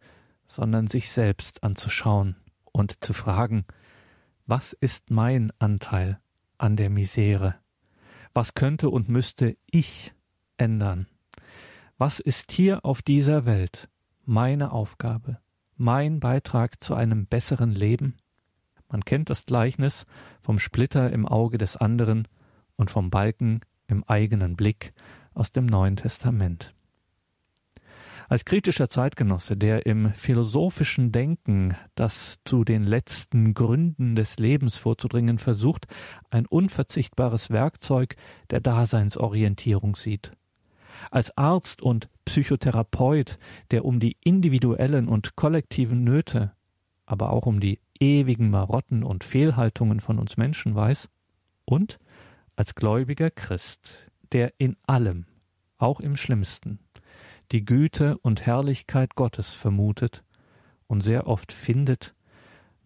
[0.48, 2.36] sondern sich selbst anzuschauen
[2.72, 3.66] und zu fragen,
[4.46, 6.20] was ist mein Anteil
[6.58, 7.56] an der Misere?
[8.34, 10.14] Was könnte und müsste ich
[10.58, 11.08] ändern?
[11.98, 13.90] Was ist hier auf dieser Welt
[14.24, 15.40] meine Aufgabe,
[15.76, 18.18] mein Beitrag zu einem besseren Leben?
[18.90, 20.06] Man kennt das Gleichnis
[20.42, 22.28] vom Splitter im Auge des anderen
[22.76, 24.94] und vom Balken im eigenen Blick
[25.34, 26.74] aus dem Neuen Testament.
[28.32, 35.38] Als kritischer Zeitgenosse, der im philosophischen Denken, das zu den letzten Gründen des Lebens vorzudringen
[35.38, 35.86] versucht,
[36.30, 38.16] ein unverzichtbares Werkzeug
[38.50, 40.32] der Daseinsorientierung sieht.
[41.10, 43.38] Als Arzt und Psychotherapeut,
[43.72, 46.54] der um die individuellen und kollektiven Nöte,
[47.06, 51.10] aber auch um die ewigen Marotten und Fehlhaltungen von uns Menschen weiß,
[51.66, 52.00] und
[52.56, 55.26] als gläubiger Christ, der in allem,
[55.78, 56.80] auch im Schlimmsten,
[57.52, 60.24] die Güte und Herrlichkeit Gottes vermutet
[60.88, 62.14] und sehr oft findet,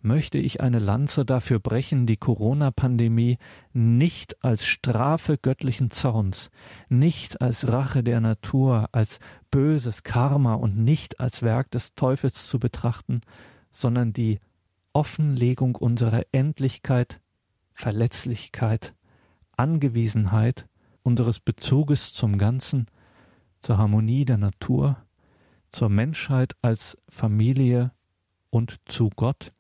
[0.01, 3.37] möchte ich eine Lanze dafür brechen, die Corona-Pandemie
[3.73, 6.51] nicht als Strafe göttlichen Zorns,
[6.89, 12.59] nicht als Rache der Natur, als böses Karma und nicht als Werk des Teufels zu
[12.59, 13.21] betrachten,
[13.71, 14.39] sondern die
[14.93, 17.19] Offenlegung unserer Endlichkeit,
[17.73, 18.93] Verletzlichkeit,
[19.57, 20.67] Angewiesenheit,
[21.01, 22.87] unseres Bezuges zum Ganzen,
[23.65, 24.95] zur Harmonie der Natur,
[25.71, 27.91] zur Menschheit als Familie
[28.51, 29.53] und zu Gott,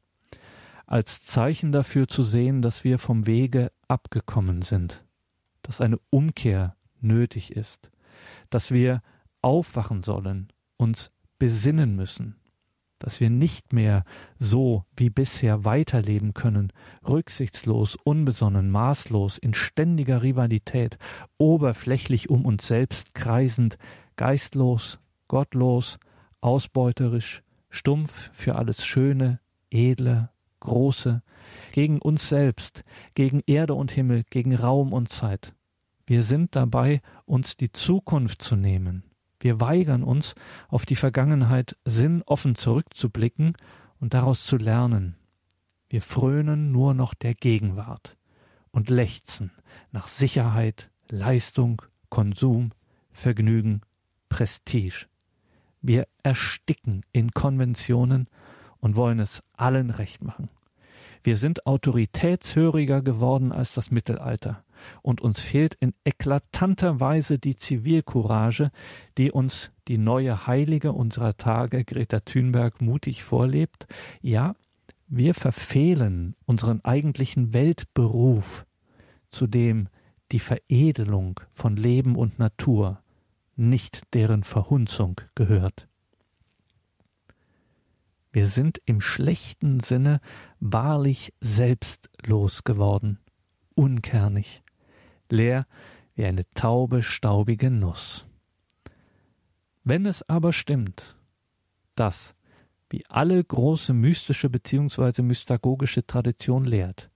[0.85, 5.03] als Zeichen dafür zu sehen, dass wir vom Wege abgekommen sind,
[5.63, 7.89] dass eine Umkehr nötig ist,
[8.51, 9.01] dass wir
[9.41, 12.35] aufwachen sollen, uns besinnen müssen,
[13.05, 14.03] dass wir nicht mehr
[14.39, 16.73] so wie bisher weiterleben können,
[17.07, 20.97] rücksichtslos, unbesonnen, maßlos, in ständiger Rivalität,
[21.37, 23.77] oberflächlich um uns selbst kreisend,
[24.15, 25.99] geistlos, gottlos,
[26.41, 29.39] ausbeuterisch, stumpf für alles Schöne,
[29.69, 31.21] Edle, Große,
[31.73, 35.53] gegen uns selbst, gegen Erde und Himmel, gegen Raum und Zeit.
[36.07, 39.03] Wir sind dabei, uns die Zukunft zu nehmen,
[39.45, 40.33] wir weigern uns,
[40.69, 43.55] auf die Vergangenheit sinnoffen zurückzublicken
[43.99, 45.17] und daraus zu lernen.
[45.87, 48.17] Wir frönen nur noch der Gegenwart
[48.71, 49.51] und lechzen
[49.91, 52.71] nach Sicherheit, Leistung, Konsum,
[53.11, 53.81] Vergnügen,
[54.29, 55.05] Prestige.
[55.79, 58.27] Wir ersticken in Konventionen
[58.79, 60.49] und wollen es allen recht machen.
[61.21, 64.64] Wir sind autoritätshöriger geworden als das Mittelalter
[65.01, 68.71] und uns fehlt in eklatanter Weise die Zivilcourage,
[69.17, 73.87] die uns die neue Heilige unserer Tage, Greta Thunberg, mutig vorlebt.
[74.21, 74.55] Ja,
[75.07, 78.65] wir verfehlen unseren eigentlichen Weltberuf,
[79.29, 79.87] zu dem
[80.31, 83.01] die Veredelung von Leben und Natur,
[83.55, 85.87] nicht deren Verhunzung gehört.
[88.35, 90.19] Wir sind im schlechten Sinne
[90.59, 93.19] wahrlich selbstlos geworden,
[93.75, 94.61] unkernig,
[95.31, 95.65] leer
[96.15, 98.25] wie eine taube, staubige Nuss.
[99.83, 101.15] Wenn es aber stimmt,
[101.95, 102.35] dass,
[102.89, 105.21] wie alle große mystische bzw.
[105.21, 107.11] mystagogische Tradition lehrt,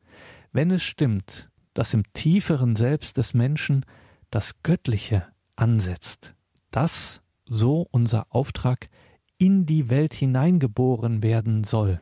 [0.52, 3.86] wenn es stimmt, dass im tieferen Selbst des Menschen
[4.32, 6.34] das Göttliche ansetzt,
[6.72, 8.90] dass so unser Auftrag
[9.38, 12.02] in die Welt hineingeboren werden soll,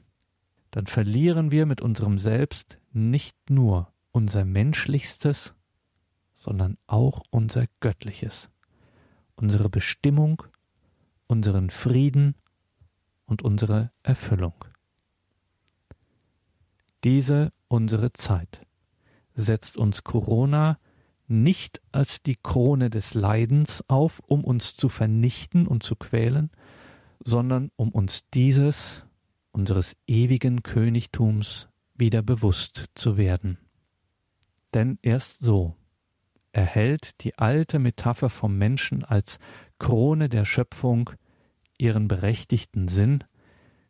[0.72, 5.54] dann verlieren wir mit unserem Selbst nicht nur unser menschlichstes,
[6.48, 8.50] sondern auch unser göttliches,
[9.36, 10.44] unsere Bestimmung,
[11.28, 12.36] unseren Frieden
[13.26, 14.54] und unsere Erfüllung.
[17.04, 18.66] Diese unsere Zeit
[19.34, 20.80] setzt uns Corona
[21.28, 26.50] nicht als die Krone des Leidens auf, um uns zu vernichten und zu quälen,
[27.26, 29.04] sondern um uns dieses,
[29.52, 33.58] unseres ewigen Königtums, wieder bewusst zu werden.
[34.74, 35.76] Denn erst so
[36.58, 39.38] erhält die alte Metapher vom Menschen als
[39.78, 41.12] Krone der Schöpfung
[41.78, 43.24] ihren berechtigten Sinn,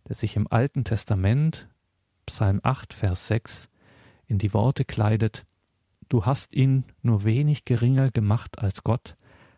[0.10, 1.70] der sich im Alten Testament,
[2.26, 3.70] Psalm 8, Vers 6,
[4.26, 5.46] in die Worte kleidet,
[6.10, 9.16] Du hast ihn nur wenig geringer gemacht als Gott,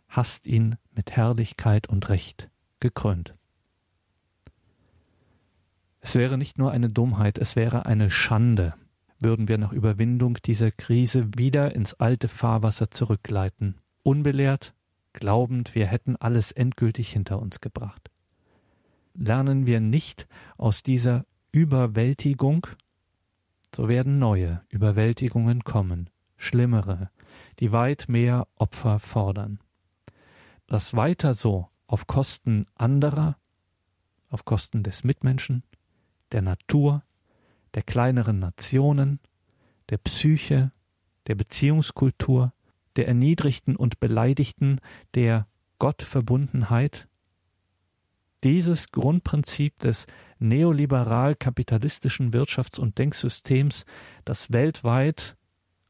[0.07, 3.33] hast ihn mit Herrlichkeit und Recht gekrönt.
[5.99, 8.75] Es wäre nicht nur eine Dummheit, es wäre eine Schande,
[9.19, 14.73] würden wir nach Überwindung dieser Krise wieder ins alte Fahrwasser zurückgleiten, unbelehrt,
[15.13, 18.09] glaubend, wir hätten alles endgültig hinter uns gebracht.
[19.13, 20.27] Lernen wir nicht
[20.57, 22.67] aus dieser Überwältigung,
[23.75, 27.09] so werden neue Überwältigungen kommen, schlimmere,
[27.59, 29.59] die weit mehr Opfer fordern.
[30.67, 33.37] Das weiter so auf Kosten anderer,
[34.29, 35.63] auf Kosten des Mitmenschen,
[36.31, 37.03] der Natur,
[37.75, 39.19] der kleineren Nationen,
[39.89, 40.71] der Psyche,
[41.27, 42.53] der Beziehungskultur,
[42.95, 44.79] der Erniedrigten und Beleidigten,
[45.13, 47.07] der Gottverbundenheit.
[48.43, 50.07] Dieses Grundprinzip des
[50.39, 53.85] neoliberal-kapitalistischen Wirtschafts- und Denksystems,
[54.25, 55.35] das weltweit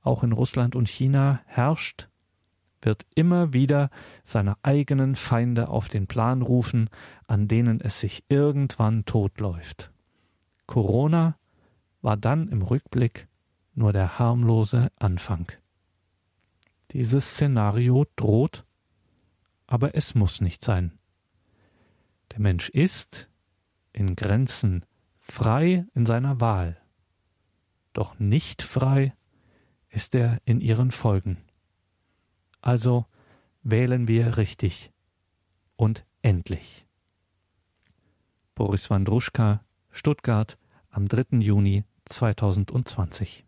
[0.02, 2.08] auch in Russland und China herrscht,
[2.82, 3.90] wird immer wieder
[4.24, 6.90] seine eigenen Feinde auf den Plan rufen,
[7.28, 9.92] an denen es sich irgendwann totläuft.
[10.66, 11.39] Corona
[12.02, 13.28] war dann im Rückblick
[13.74, 15.52] nur der harmlose Anfang.
[16.92, 18.66] Dieses Szenario droht,
[19.68, 20.98] aber es muss nicht sein.
[22.32, 23.30] Der Mensch ist
[23.94, 24.86] in Grenzen
[25.20, 26.78] frei in seiner Wahl,
[27.94, 29.14] doch nicht frei
[29.90, 31.38] ist er in ihren Folgen.
[32.62, 33.06] Also
[33.64, 34.92] wählen wir richtig
[35.76, 36.86] und endlich.
[38.56, 40.58] Boris Wandruschka, Stuttgart,
[40.92, 41.40] am 3.
[41.40, 43.46] Juni 2020.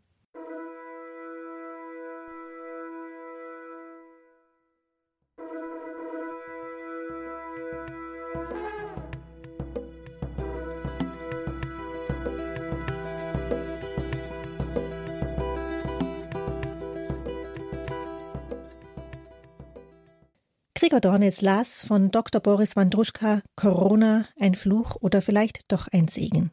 [20.92, 22.42] Gregor Dornitz las von Dr.
[22.42, 26.52] Boris Wandruschka Corona ein Fluch oder vielleicht doch ein Segen.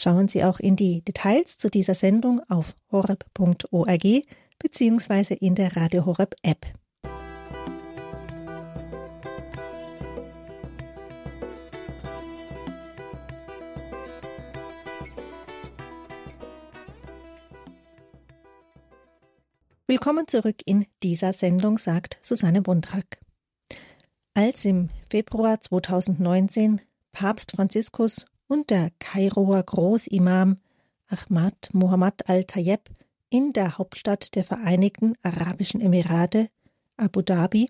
[0.00, 4.04] Schauen Sie auch in die Details zu dieser Sendung auf horeb.org
[4.60, 5.34] bzw.
[5.34, 6.66] in der Radio Horeb App.
[19.88, 23.18] Willkommen zurück in dieser Sendung, sagt Susanne Bundrak.
[24.34, 30.58] Als im Februar 2019 Papst Franziskus und der Kairoer Großimam
[31.08, 32.90] Ahmad Mohammad al-Tayeb
[33.30, 36.48] in der Hauptstadt der Vereinigten Arabischen Emirate,
[36.96, 37.68] Abu Dhabi,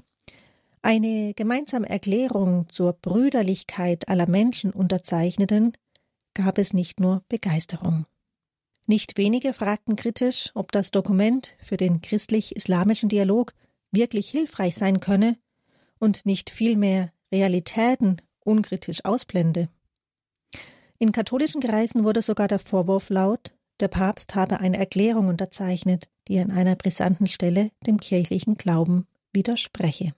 [0.83, 5.73] eine gemeinsame Erklärung zur Brüderlichkeit aller Menschen unterzeichneten,
[6.35, 8.07] gab es nicht nur Begeisterung.
[8.87, 13.53] Nicht wenige fragten kritisch, ob das Dokument für den christlich-islamischen Dialog
[13.91, 15.37] wirklich hilfreich sein könne
[15.99, 19.69] und nicht vielmehr Realitäten unkritisch ausblende.
[21.01, 26.41] In katholischen Kreisen wurde sogar der Vorwurf laut, der Papst habe eine Erklärung unterzeichnet, die
[26.41, 30.13] an einer brisanten Stelle dem kirchlichen Glauben widerspreche.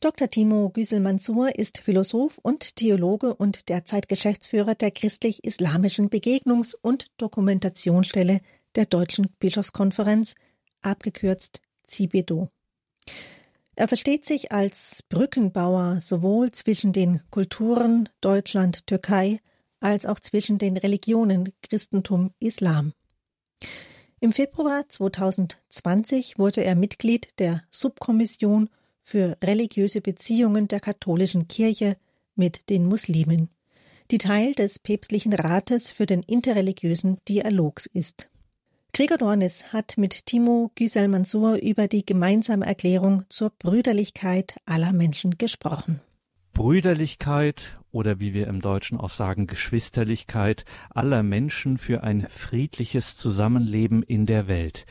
[0.00, 0.28] Dr.
[0.28, 8.40] Timo Güsel-Mansur ist Philosoph und Theologe und derzeit Geschäftsführer der christlich-islamischen Begegnungs- und Dokumentationsstelle
[8.74, 10.34] der Deutschen Bischofskonferenz,
[10.82, 12.48] abgekürzt CIBEDO.
[13.76, 19.40] Er versteht sich als Brückenbauer sowohl zwischen den Kulturen Deutschland-Türkei
[19.80, 22.92] als auch zwischen den Religionen Christentum, Islam.
[24.20, 28.68] Im Februar 2020 wurde er Mitglied der Subkommission
[29.04, 31.96] für religiöse Beziehungen der katholischen Kirche
[32.34, 33.48] mit den Muslimen,
[34.10, 38.28] die Teil des päpstlichen Rates für den interreligiösen Dialogs ist.
[38.92, 45.38] Gregor Dornis hat mit Timo Güsel Mansur über die gemeinsame Erklärung zur Brüderlichkeit aller Menschen
[45.38, 46.00] gesprochen.
[46.58, 54.02] Brüderlichkeit oder wie wir im Deutschen auch sagen Geschwisterlichkeit aller Menschen für ein friedliches Zusammenleben
[54.02, 54.84] in der Welt.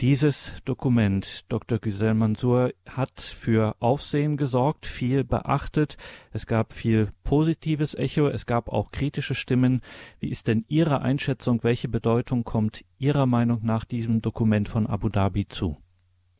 [0.00, 1.80] Dieses Dokument, Dr.
[1.80, 5.98] Güzel Mansour, hat für Aufsehen gesorgt, viel beachtet.
[6.32, 9.82] Es gab viel positives Echo, es gab auch kritische Stimmen.
[10.18, 11.62] Wie ist denn Ihre Einschätzung?
[11.62, 15.76] Welche Bedeutung kommt Ihrer Meinung nach diesem Dokument von Abu Dhabi zu?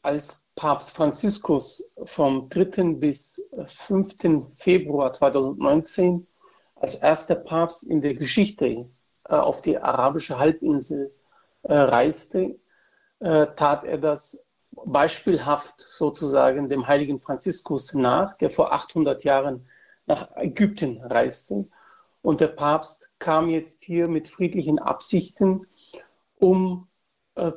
[0.00, 2.94] Als Papst Franziskus vom 3.
[2.94, 4.52] bis 5.
[4.54, 6.26] Februar 2019
[6.76, 8.88] als erster Papst in der Geschichte
[9.28, 11.14] äh, auf die arabische Halbinsel
[11.62, 12.58] äh, reiste,
[13.20, 14.44] äh, tat er das
[14.84, 19.66] beispielhaft sozusagen dem heiligen Franziskus nach, der vor 800 Jahren
[20.06, 21.68] nach Ägypten reiste.
[22.20, 25.66] Und der Papst kam jetzt hier mit friedlichen Absichten,
[26.38, 26.88] um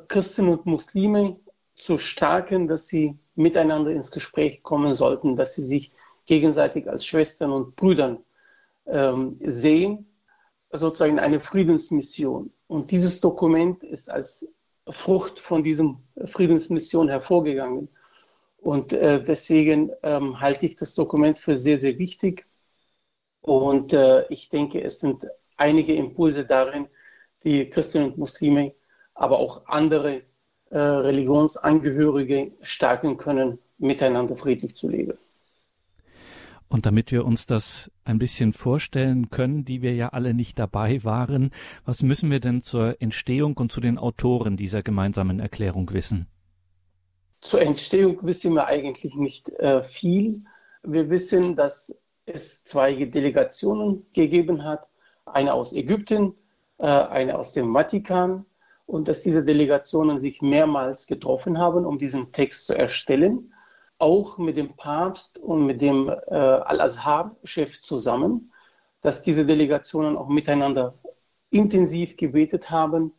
[0.08, 1.38] Christen und Muslime
[1.76, 5.92] zu stärken, dass sie miteinander ins Gespräch kommen sollten, dass sie sich
[6.24, 8.18] gegenseitig als Schwestern und Brüdern
[8.86, 10.06] ähm, sehen,
[10.72, 12.52] sozusagen eine Friedensmission.
[12.66, 14.52] Und dieses Dokument ist als
[14.88, 17.88] Frucht von diesem Friedensmission hervorgegangen.
[18.58, 22.46] Und äh, deswegen ähm, halte ich das Dokument für sehr, sehr wichtig.
[23.42, 26.88] Und äh, ich denke, es sind einige Impulse darin,
[27.44, 28.74] die Christen und Muslime,
[29.14, 30.22] aber auch andere
[30.70, 35.18] äh, Religionsangehörige stärken können, miteinander friedlich zu leben.
[36.68, 41.04] Und damit wir uns das ein bisschen vorstellen können, die wir ja alle nicht dabei
[41.04, 41.52] waren,
[41.84, 46.26] was müssen wir denn zur Entstehung und zu den Autoren dieser gemeinsamen Erklärung wissen?
[47.40, 50.42] Zur Entstehung wissen wir eigentlich nicht äh, viel.
[50.82, 51.94] Wir wissen, dass
[52.24, 54.88] es zwei Delegationen gegeben hat,
[55.26, 56.34] eine aus Ägypten,
[56.78, 58.44] äh, eine aus dem Vatikan
[58.86, 63.52] und dass diese Delegationen sich mehrmals getroffen haben, um diesen Text zu erstellen
[63.98, 68.52] auch mit dem Papst und mit dem äh, Al-Azhar-Chef zusammen,
[69.00, 70.94] dass diese Delegationen auch miteinander
[71.50, 73.12] intensiv gebetet haben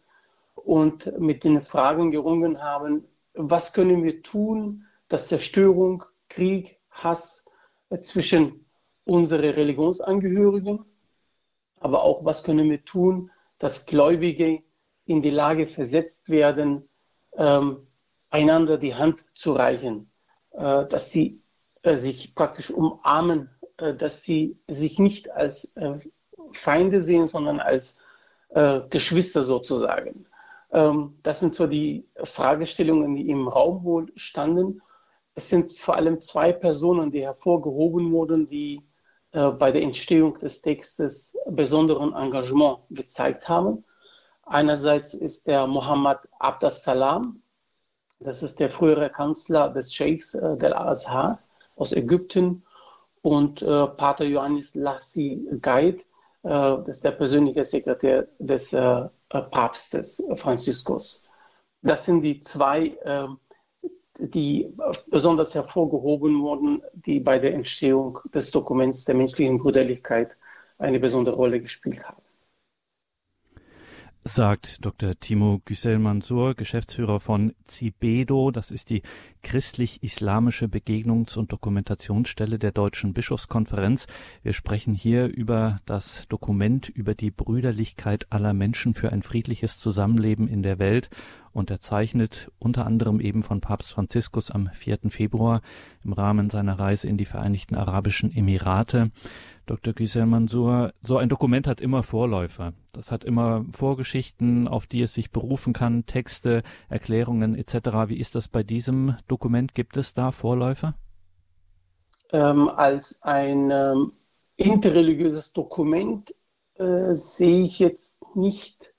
[0.56, 7.46] und mit den Fragen gerungen haben, was können wir tun, dass Zerstörung, Krieg, Hass
[7.90, 8.66] äh, zwischen
[9.06, 10.84] unseren Religionsangehörigen,
[11.80, 14.62] aber auch was können wir tun, dass Gläubige
[15.08, 16.88] in die Lage versetzt werden,
[17.36, 17.88] ähm,
[18.30, 20.12] einander die Hand zu reichen
[20.58, 21.42] äh, dass sie
[21.84, 25.76] äh, sich praktisch umarmen, äh, dass sie sich nicht als
[26.52, 28.02] Feinde sehen, sondern als
[28.90, 30.26] Geschwister sozusagen.
[30.72, 34.82] Ähm, das sind so die Fragestellungen, die im Raum wohl standen.
[35.36, 38.82] Es sind vor allem zwei Personen, die hervorgehoben wurden, die
[39.32, 43.84] bei der Entstehung des Textes besonderen Engagement gezeigt haben.
[44.50, 47.42] Einerseits ist der Mohammed Abdas Salam,
[48.20, 51.40] das ist der frühere Kanzler des Sheikhs äh, del Azhar
[51.76, 52.64] aus Ägypten
[53.22, 56.00] und äh, Pater Johannes Lassi Gaid,
[56.44, 61.28] äh, das ist der persönliche Sekretär des äh, Papstes Franziskus.
[61.82, 63.40] Das sind die zwei, ähm,
[64.18, 64.74] die
[65.08, 70.38] besonders hervorgehoben wurden, die bei der Entstehung des Dokuments der menschlichen Brüderlichkeit
[70.78, 72.27] eine besondere Rolle gespielt haben
[74.28, 75.20] sagt Dr.
[75.20, 78.52] Timo Güsel Mansour, Geschäftsführer von CIBEDO.
[78.52, 79.02] Das ist die
[79.48, 84.06] christlich-islamische Begegnungs- und Dokumentationsstelle der Deutschen Bischofskonferenz.
[84.44, 90.50] Wir sprechen hier über das Dokument über die Brüderlichkeit aller Menschen für ein friedliches Zusammenleben
[90.50, 91.10] in der Welt
[91.58, 95.10] unterzeichnet unter anderem eben von Papst Franziskus am 4.
[95.10, 95.62] Februar
[96.06, 99.12] im Rahmen seiner Reise in die Vereinigten Arabischen Emirate.
[99.66, 99.94] Dr.
[99.94, 102.74] Giselle Mansour, so ein Dokument hat immer Vorläufer.
[102.94, 108.08] Das hat immer Vorgeschichten, auf die es sich berufen kann, Texte, Erklärungen etc.
[108.08, 109.37] Wie ist das bei diesem Dokument?
[109.74, 110.96] Gibt es da Vorläufer?
[112.32, 114.14] Ähm, als ein ähm,
[114.58, 116.36] interreligiöses Dokument
[116.76, 118.94] äh, sehe ich jetzt nicht,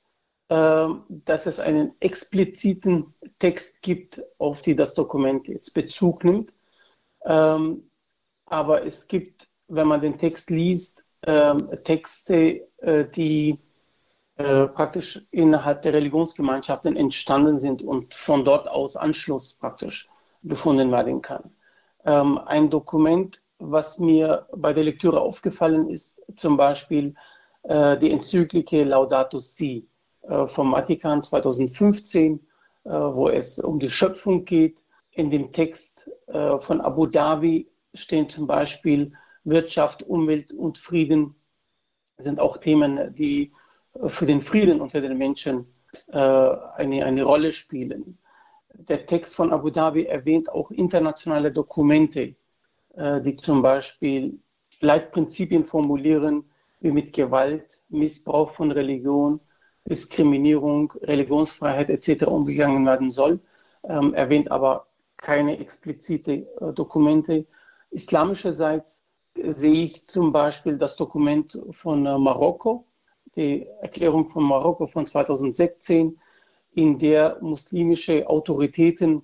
[0.48, 6.54] äh, dass es einen expliziten Text gibt, auf die das Dokument jetzt Bezug nimmt.
[7.24, 7.90] Ähm,
[8.46, 13.58] aber es gibt wenn man den Text liest, äh, Texte, äh, die
[14.36, 20.08] äh, praktisch innerhalb der Religionsgemeinschaften entstanden sind und von dort aus Anschluss praktisch
[20.48, 21.50] gefunden werden kann.
[22.04, 27.14] Ähm, ein Dokument, was mir bei der Lektüre aufgefallen ist, zum Beispiel
[27.62, 29.88] äh, die Enzyklike Laudato Si
[30.22, 32.40] äh, vom Vatikan 2015,
[32.84, 34.82] äh, wo es um die Schöpfung geht.
[35.10, 41.34] In dem Text von Abu Dhabi stehen zum Beispiel Wirtschaft, Umwelt und Frieden
[42.18, 43.52] sind auch Themen, die
[44.06, 45.66] für den Frieden unter den Menschen
[46.12, 48.18] äh, eine, eine Rolle spielen.
[48.78, 52.36] Der Text von Abu Dhabi erwähnt auch internationale Dokumente,
[52.94, 54.38] äh, die zum Beispiel
[54.80, 56.44] Leitprinzipien formulieren,
[56.80, 59.40] wie mit Gewalt, Missbrauch von Religion,
[59.88, 62.26] Diskriminierung, Religionsfreiheit etc.
[62.26, 63.40] umgegangen werden soll,
[63.82, 67.46] ähm, erwähnt aber keine explizite äh, Dokumente.
[67.90, 72.86] Islamischerseits sehe ich zum Beispiel das Dokument von äh, Marokko,
[73.34, 76.16] die Erklärung von Marokko von 2016,
[76.74, 79.22] in der muslimische Autoritäten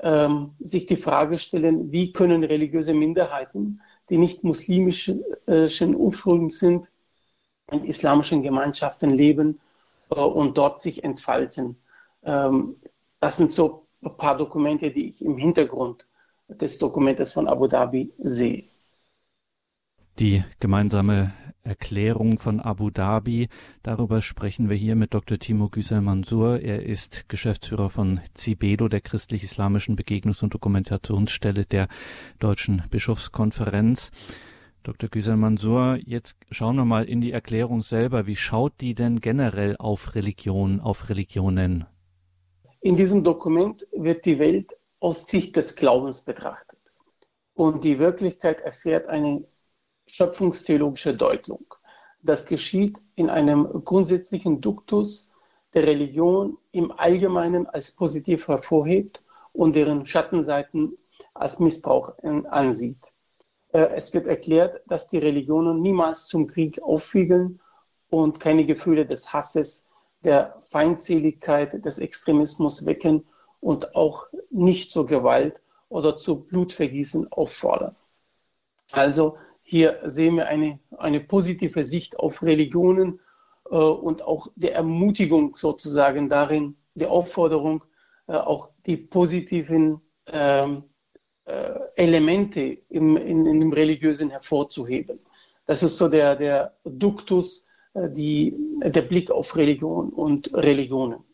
[0.00, 6.90] ähm, sich die Frage stellen, wie können religiöse Minderheiten, die nicht muslimischen äh, Ursprung sind,
[7.72, 9.60] in islamischen Gemeinschaften leben
[10.10, 11.76] äh, und dort sich entfalten.
[12.22, 12.76] Ähm,
[13.20, 16.06] das sind so ein paar Dokumente, die ich im Hintergrund
[16.48, 18.64] des Dokumentes von Abu Dhabi sehe.
[20.18, 21.32] Die gemeinsame
[21.66, 23.48] Erklärung von Abu Dhabi.
[23.82, 25.38] Darüber sprechen wir hier mit Dr.
[25.38, 26.60] Timo Güser Mansur.
[26.60, 31.88] Er ist Geschäftsführer von CIBEDO, der christlich-islamischen Begegnungs- und Dokumentationsstelle der
[32.38, 34.10] Deutschen Bischofskonferenz.
[34.84, 35.08] Dr.
[35.08, 38.28] Güser Mansur, jetzt schauen wir mal in die Erklärung selber.
[38.28, 41.86] Wie schaut die denn generell auf Religion, auf Religionen?
[42.80, 46.78] In diesem Dokument wird die Welt aus Sicht des Glaubens betrachtet.
[47.54, 49.44] Und die Wirklichkeit erfährt eine
[50.06, 51.64] schöpfungstheologische Deutung.
[52.22, 55.32] Das geschieht in einem grundsätzlichen Duktus,
[55.74, 60.96] der Religion im Allgemeinen als positiv hervorhebt und deren Schattenseiten
[61.34, 63.12] als Missbrauch ansieht.
[63.72, 67.60] Äh, es wird erklärt, dass die Religionen niemals zum Krieg aufwiegeln
[68.08, 69.86] und keine Gefühle des Hasses,
[70.24, 73.26] der Feindseligkeit, des Extremismus wecken
[73.60, 77.96] und auch nicht zur Gewalt oder zu Blutvergießen auffordern.
[78.92, 79.36] Also
[79.66, 83.18] hier sehen wir eine, eine positive Sicht auf Religionen
[83.68, 87.84] äh, und auch der Ermutigung sozusagen darin, die Aufforderung,
[88.28, 90.84] äh, auch die positiven ähm,
[91.46, 95.18] äh, Elemente im, in, in, dem Religiösen hervorzuheben.
[95.66, 98.54] Das ist so der, der Duktus, äh, die,
[98.84, 101.24] der Blick auf Religion und Religionen.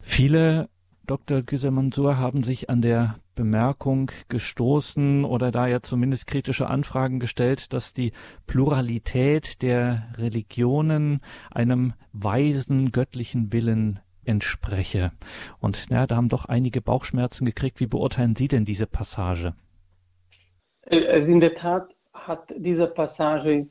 [0.00, 0.68] Viele
[1.06, 1.40] Dr.
[1.40, 7.92] Güser-Mansur haben sich an der Bemerkung gestoßen oder da ja zumindest kritische Anfragen gestellt, dass
[7.92, 8.12] die
[8.46, 11.20] Pluralität der Religionen
[11.50, 15.12] einem weisen göttlichen Willen entspreche.
[15.60, 17.80] Und ja, da haben doch einige Bauchschmerzen gekriegt.
[17.80, 19.54] Wie beurteilen Sie denn diese Passage?
[20.90, 23.68] Also in der Tat hat diese Passage,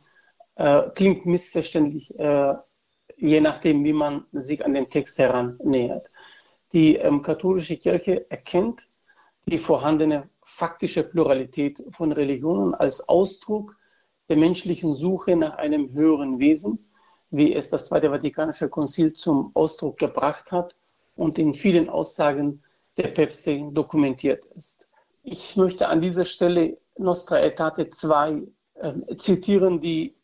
[0.56, 2.54] äh, klingt missverständlich, äh,
[3.18, 6.08] je nachdem, wie man sich an den Text herannähert.
[6.74, 8.88] Die ähm, katholische Kirche erkennt
[9.46, 13.76] die vorhandene faktische Pluralität von Religionen als Ausdruck
[14.30, 16.92] der menschlichen Suche nach einem höheren Wesen,
[17.32, 20.76] wie es das Zweite Vatikanische Konzil zum Ausdruck gebracht hat
[21.16, 22.64] und in vielen Aussagen
[22.98, 24.88] der Päpste dokumentiert ist.
[25.24, 28.44] Ich möchte an dieser Stelle Nostra Aetate 2
[28.76, 30.16] äh, zitieren, die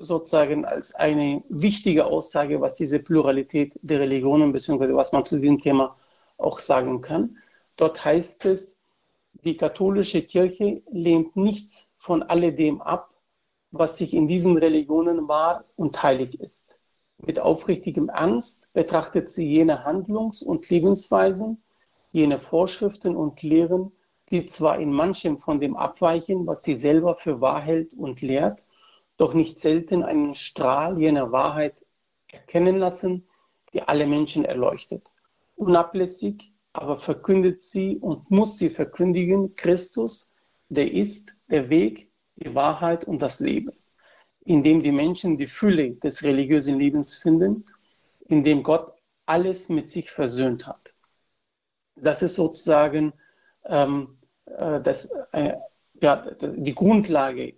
[0.00, 4.94] sozusagen als eine wichtige Aussage, was diese Pluralität der Religionen bzw.
[4.94, 5.96] was man zu diesem Thema
[6.38, 7.36] auch sagen kann.
[7.80, 8.78] Dort heißt es,
[9.42, 13.14] die katholische Kirche lehnt nichts von alledem ab,
[13.70, 16.76] was sich in diesen Religionen wahr und heilig ist.
[17.16, 21.62] Mit aufrichtigem Ernst betrachtet sie jene Handlungs- und Lebensweisen,
[22.12, 23.92] jene Vorschriften und Lehren,
[24.30, 28.62] die zwar in manchem von dem abweichen, was sie selber für wahr hält und lehrt,
[29.16, 31.76] doch nicht selten einen Strahl jener Wahrheit
[32.30, 33.26] erkennen lassen,
[33.72, 35.10] die alle Menschen erleuchtet.
[35.56, 40.32] Unablässig aber verkündet sie und muss sie verkündigen Christus,
[40.68, 43.72] der ist der Weg, die Wahrheit und das Leben,
[44.44, 47.66] in dem die Menschen die Fülle des religiösen Lebens finden,
[48.28, 48.94] in dem Gott
[49.26, 50.94] alles mit sich versöhnt hat.
[51.96, 53.12] Das ist sozusagen
[53.64, 55.54] ähm, äh, das, äh,
[56.00, 57.54] ja, die Grundlage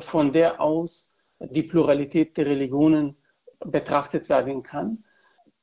[0.00, 3.16] von der aus die Pluralität der Religionen
[3.60, 5.04] betrachtet werden kann.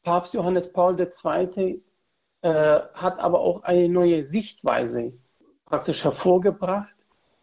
[0.04, 1.82] Papst Johannes Paul II.
[2.42, 5.12] Äh, hat aber auch eine neue Sichtweise
[5.66, 6.96] praktisch hervorgebracht,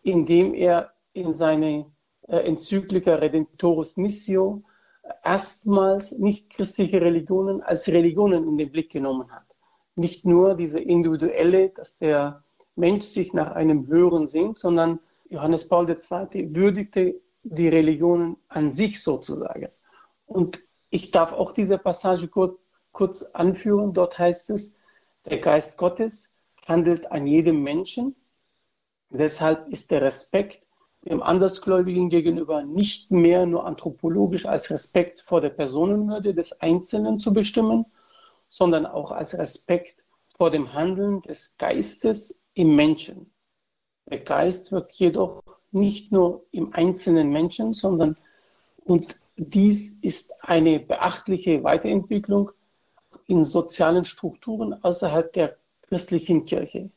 [0.02, 1.86] indem er in seine
[2.28, 4.62] äh, Enzyklika Redemptoris Missio
[5.22, 9.44] erstmals nicht christliche Religionen als Religionen in den Blick genommen hat.
[9.96, 12.42] Nicht nur diese individuelle, dass der
[12.74, 16.54] Mensch sich nach einem Höheren sehnt, sondern Johannes Paul II.
[16.54, 19.68] würdigte die Religionen an sich sozusagen.
[20.26, 22.58] Und ich darf auch diese Passage kurz,
[22.92, 23.92] kurz anführen.
[23.92, 24.76] Dort heißt es,
[25.26, 28.16] der Geist Gottes handelt an jedem Menschen.
[29.10, 30.62] Deshalb ist der Respekt
[31.04, 37.32] dem Andersgläubigen gegenüber nicht mehr nur anthropologisch als Respekt vor der Personenwürde des Einzelnen zu
[37.32, 37.86] bestimmen,
[38.48, 40.02] sondern auch als Respekt
[40.36, 43.32] vor dem Handeln des Geistes im Menschen.
[44.06, 48.16] Der Geist wird jedoch nicht nur im einzelnen Menschen, sondern
[48.84, 52.50] und dies ist eine beachtliche Weiterentwicklung
[53.26, 56.90] in sozialen Strukturen außerhalb der christlichen Kirche.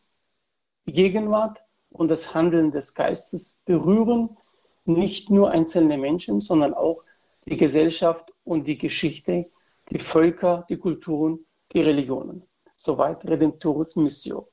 [0.86, 4.38] Die Gegenwart und das Handeln des Geistes berühren
[4.86, 7.04] nicht nur einzelne Menschen, sondern auch
[7.46, 9.50] die Gesellschaft und die Geschichte,
[9.92, 12.44] die Völker, die Kulturen, die Religionen.
[12.78, 14.50] Soweit Redemptoris Missio.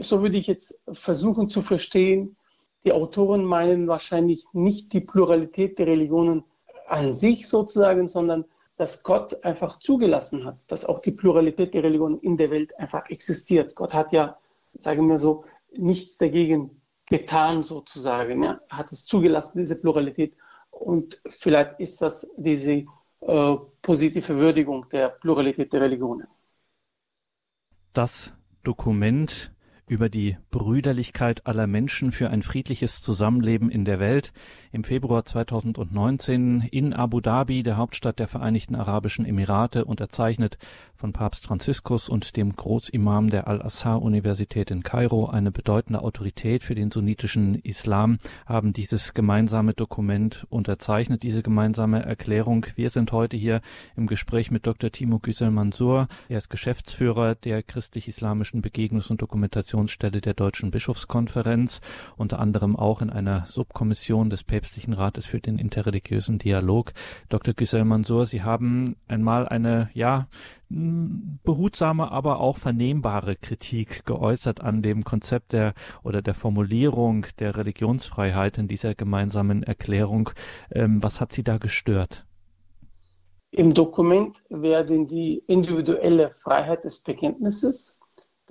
[0.00, 2.36] So würde ich jetzt versuchen zu verstehen,
[2.84, 6.44] die Autoren meinen wahrscheinlich nicht die Pluralität der Religionen
[6.86, 8.44] an sich sozusagen, sondern
[8.80, 13.10] dass Gott einfach zugelassen hat, dass auch die Pluralität der Religionen in der Welt einfach
[13.10, 13.74] existiert.
[13.74, 14.38] Gott hat ja,
[14.72, 15.44] sagen wir so,
[15.76, 18.42] nichts dagegen getan sozusagen.
[18.42, 18.58] Ja?
[18.70, 20.34] Hat es zugelassen, diese Pluralität.
[20.70, 22.86] Und vielleicht ist das diese
[23.20, 26.26] äh, positive Würdigung der Pluralität der Religionen.
[27.92, 29.52] Das Dokument
[29.90, 34.32] über die Brüderlichkeit aller Menschen für ein friedliches Zusammenleben in der Welt
[34.70, 40.58] im Februar 2019 in Abu Dhabi, der Hauptstadt der Vereinigten Arabischen Emirate, unterzeichnet
[40.94, 46.92] von Papst Franziskus und dem Großimam der Al-Azhar-Universität in Kairo, eine bedeutende Autorität für den
[46.92, 52.66] sunnitischen Islam, haben dieses gemeinsame Dokument unterzeichnet, diese gemeinsame Erklärung.
[52.76, 53.60] Wir sind heute hier
[53.96, 54.92] im Gespräch mit Dr.
[54.92, 56.06] Timo Güsel Mansour.
[56.28, 59.20] Er ist Geschäftsführer der christlich-islamischen Begegnungs- und
[59.80, 61.80] Dokumentationsstelle der Deutschen Bischofskonferenz,
[62.16, 66.92] unter anderem auch in einer Subkommission des Päpstlichen Rates für den interreligiösen Dialog.
[67.30, 67.54] Dr.
[67.54, 70.28] Giselle Mansour, Sie haben einmal eine, ja,
[70.68, 75.74] behutsame, aber auch vernehmbare Kritik geäußert an dem Konzept der
[76.04, 80.30] oder der Formulierung der Religionsfreiheit in dieser gemeinsamen Erklärung.
[80.70, 82.26] Ähm, was hat Sie da gestört?
[83.50, 87.98] Im Dokument werden die individuelle Freiheit des Bekenntnisses,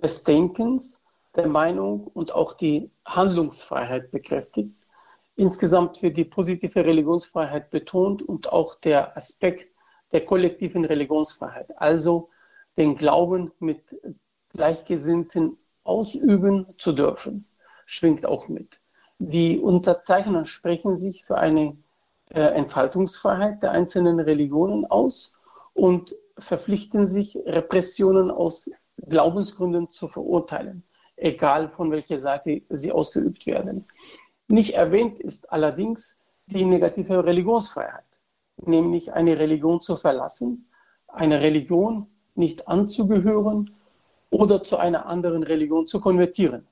[0.02, 0.99] des Denkens,
[1.36, 4.80] der Meinung und auch die Handlungsfreiheit bekräftigt
[5.40, 9.74] insgesamt wird die positive Religionsfreiheit betont und auch der Aspekt
[10.12, 12.30] der kollektiven Religionsfreiheit, also
[12.78, 13.82] den Glauben mit
[14.50, 17.48] Gleichgesinnten ausüben zu dürfen,
[17.86, 18.82] schwingt auch mit.
[19.18, 21.78] Die Unterzeichner sprechen sich für eine
[22.32, 25.34] äh, Entfaltungsfreiheit der einzelnen Religionen aus
[25.74, 28.70] und verpflichten sich, Repressionen aus
[29.08, 30.84] Glaubensgründen zu verurteilen,
[31.20, 33.86] egal von welcher Seite sie ausgeübt werden.
[34.48, 38.06] Nicht erwähnt ist allerdings die negative Religionsfreiheit,
[38.58, 40.70] nämlich eine Religion zu verlassen,
[41.08, 43.72] eine Religion nicht anzugehören
[44.30, 46.68] oder zu einer anderen Religion zu konvertieren.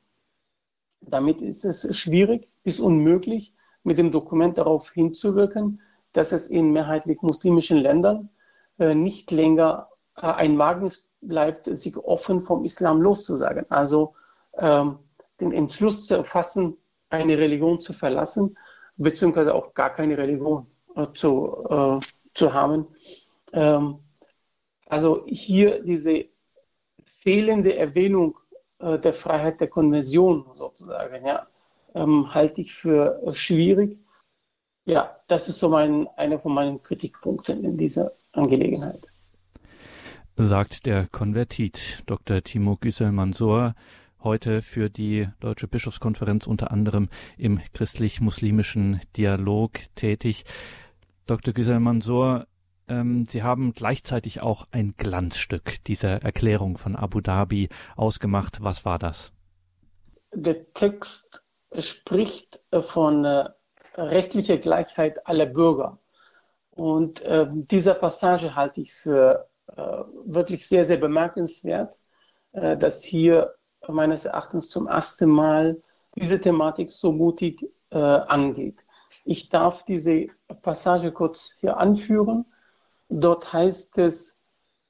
[1.01, 5.81] Damit ist es schwierig bis unmöglich, mit dem Dokument darauf hinzuwirken,
[6.13, 8.29] dass es in mehrheitlich muslimischen Ländern
[8.79, 13.65] äh, nicht länger äh, ein Wagnis bleibt, sich offen vom Islam loszusagen.
[13.69, 14.15] Also
[14.57, 14.99] ähm,
[15.39, 16.77] den Entschluss zu erfassen,
[17.09, 18.57] eine Religion zu verlassen,
[18.97, 21.99] beziehungsweise auch gar keine Religion äh, zu, äh,
[22.33, 22.87] zu haben.
[23.53, 23.99] Ähm,
[24.87, 26.25] also hier diese
[27.05, 28.37] fehlende Erwähnung
[28.79, 31.47] äh, der Freiheit der Konvention sozusagen, ja,
[31.93, 33.97] ähm, halte ich für schwierig.
[34.85, 39.01] Ja, das ist so mein, einer von meinen Kritikpunkten in dieser Angelegenheit.
[40.37, 42.41] Sagt der Konvertit Dr.
[42.43, 43.73] Timo Güssel-Mansor
[44.24, 50.45] heute für die Deutsche Bischofskonferenz unter anderem im christlich-muslimischen Dialog tätig.
[51.26, 51.53] Dr.
[51.53, 52.47] Güzel Mansour,
[52.88, 58.61] ähm, Sie haben gleichzeitig auch ein Glanzstück dieser Erklärung von Abu Dhabi ausgemacht.
[58.61, 59.32] Was war das?
[60.34, 61.43] Der Text
[61.78, 63.49] spricht von äh,
[63.95, 65.99] rechtlicher Gleichheit aller Bürger.
[66.72, 69.82] Und äh, dieser Passage halte ich für äh,
[70.26, 71.97] wirklich sehr, sehr bemerkenswert,
[72.53, 73.55] äh, dass hier
[73.93, 75.81] meines Erachtens zum ersten Mal
[76.15, 78.77] diese Thematik so mutig äh, angeht.
[79.23, 80.27] Ich darf diese
[80.61, 82.45] Passage kurz hier anführen.
[83.09, 84.41] Dort heißt es,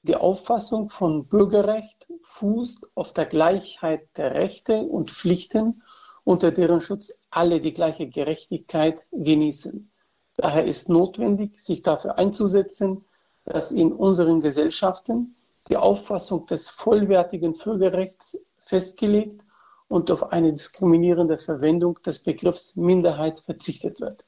[0.04, 5.84] die Auffassung von Bürgerrecht fußt auf der Gleichheit der Rechte und Pflichten,
[6.24, 9.92] unter deren Schutz alle die gleiche Gerechtigkeit genießen.
[10.36, 13.06] Daher ist notwendig, sich dafür einzusetzen,
[13.44, 15.36] dass in unseren Gesellschaften
[15.68, 19.44] die Auffassung des vollwertigen Bürgerrechts festgelegt
[19.88, 24.26] und auf eine diskriminierende Verwendung des Begriffs Minderheit verzichtet wird.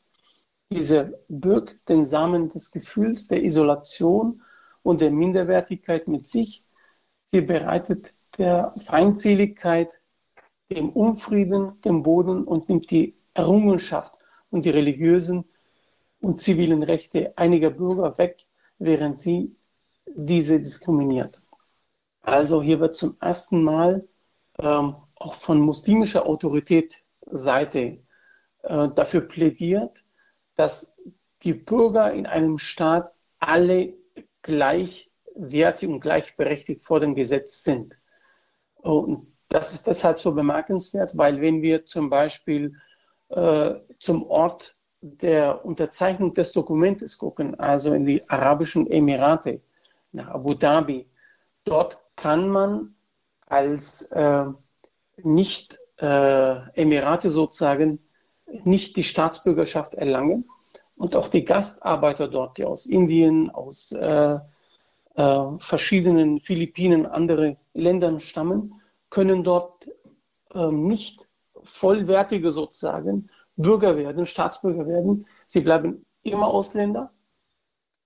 [0.71, 4.41] Diese birgt den Samen des Gefühls der Isolation
[4.83, 6.65] und der Minderwertigkeit mit sich.
[7.17, 9.99] Sie bereitet der Feindseligkeit,
[10.69, 14.17] dem Unfrieden, dem Boden und nimmt die Errungenschaft
[14.51, 15.45] und die religiösen
[16.21, 18.45] und zivilen Rechte einiger Bürger weg,
[18.77, 19.55] während sie
[20.05, 21.41] diese diskriminiert.
[22.21, 24.07] Also hier wird zum ersten Mal
[24.59, 27.99] ähm, auch von muslimischer Autorität Seite
[28.63, 30.03] äh, dafür plädiert,
[30.55, 30.95] dass
[31.43, 33.93] die Bürger in einem Staat alle
[34.41, 37.95] gleichwertig und gleichberechtigt vor dem Gesetz sind.
[38.75, 42.75] Und das ist deshalb so bemerkenswert, weil wenn wir zum Beispiel
[43.29, 49.61] äh, zum Ort der Unterzeichnung des Dokumentes gucken, also in die Arabischen Emirate,
[50.11, 51.09] nach Abu Dhabi,
[51.63, 52.95] dort kann man
[53.49, 54.45] als äh,
[55.17, 57.99] nicht äh, Emirate sozusagen
[58.63, 60.49] nicht die Staatsbürgerschaft erlangen
[60.95, 64.39] und auch die Gastarbeiter dort, die aus Indien, aus äh,
[65.15, 69.89] äh, verschiedenen Philippinen, andere Ländern stammen, können dort
[70.53, 71.27] ähm, nicht
[71.63, 75.27] vollwertige sozusagen Bürger werden, Staatsbürger werden.
[75.47, 77.11] Sie bleiben immer Ausländer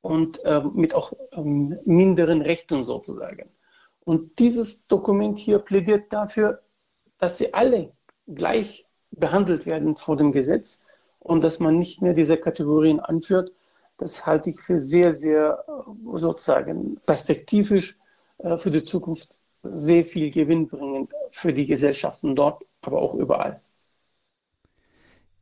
[0.01, 3.52] und ähm, mit auch ähm, minderen Rechten sozusagen.
[4.05, 6.61] Und dieses Dokument hier plädiert dafür,
[7.19, 7.93] dass sie alle
[8.27, 10.85] gleich behandelt werden vor dem Gesetz
[11.19, 13.51] und dass man nicht mehr diese Kategorien anführt.
[13.97, 17.97] Das halte ich für sehr, sehr äh, sozusagen perspektivisch
[18.39, 23.61] äh, für die Zukunft sehr viel gewinnbringend für die Gesellschaften dort, aber auch überall.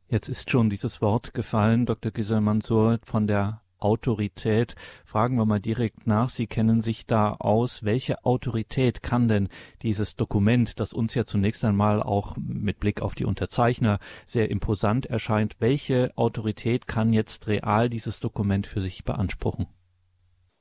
[0.08, 2.12] Jetzt ist schon dieses Wort gefallen, Dr.
[2.12, 4.74] Gisel Mansour, von der Autorität.
[5.04, 6.28] Fragen wir mal direkt nach.
[6.28, 7.84] Sie kennen sich da aus.
[7.84, 9.48] Welche Autorität kann denn
[9.82, 15.06] dieses Dokument, das uns ja zunächst einmal auch mit Blick auf die Unterzeichner sehr imposant
[15.06, 19.66] erscheint, welche Autorität kann jetzt real dieses Dokument für sich beanspruchen?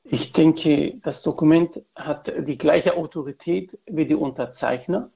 [0.04, 5.12] Ich denke, das Dokument hat die gleiche Autorität wie die Unterzeichner.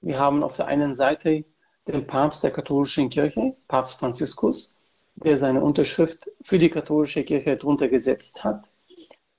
[0.00, 1.44] Wir haben auf der einen Seite
[1.86, 4.75] den Papst der katholischen Kirche, Papst Franziskus,
[5.16, 8.68] der seine Unterschrift für die katholische Kirche drunter gesetzt hat.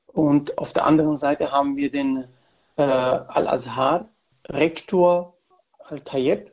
[0.07, 2.25] Und auf der anderen Seite haben wir den
[2.77, 4.09] äh, Al-Azhar,
[4.45, 5.37] Rektor
[5.79, 6.51] Al-Tayyib,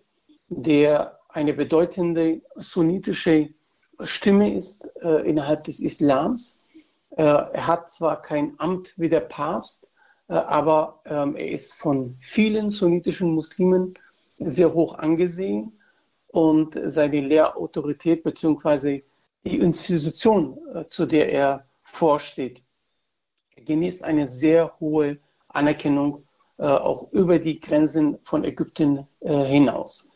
[0.49, 3.51] der eine bedeutende sunnitische
[4.01, 6.63] Stimme ist äh, innerhalb des Islams.
[7.11, 9.89] Äh, er hat zwar kein Amt wie der Papst,
[10.29, 13.95] äh, aber ähm, er ist von vielen sunnitischen Muslimen
[14.39, 15.79] sehr hoch angesehen
[16.29, 19.03] und seine Lehrautorität bzw
[19.45, 22.63] die Institution, äh, zu der er vorsteht,
[23.57, 25.19] genießt eine sehr hohe
[25.49, 26.25] Anerkennung
[26.59, 30.09] äh, auch über die Grenzen von Ägypten äh, hinaus.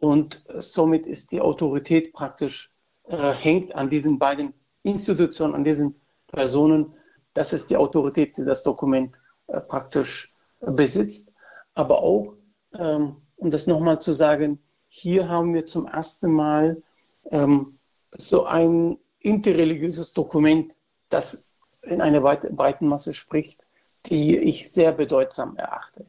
[0.00, 2.72] Und somit ist die Autorität praktisch,
[3.04, 4.52] hängt an diesen beiden
[4.82, 6.94] Institutionen, an diesen Personen.
[7.34, 9.20] Das ist die Autorität, die das Dokument
[9.68, 11.32] praktisch besitzt.
[11.74, 12.34] Aber auch,
[12.74, 14.58] ähm, um das nochmal zu sagen,
[14.88, 16.82] hier haben wir zum ersten Mal
[17.30, 17.78] ähm,
[18.16, 20.74] so ein interreligiöses Dokument,
[21.08, 21.46] das
[21.82, 23.64] in einer breiten Masse spricht,
[24.06, 26.08] die ich sehr bedeutsam erachte.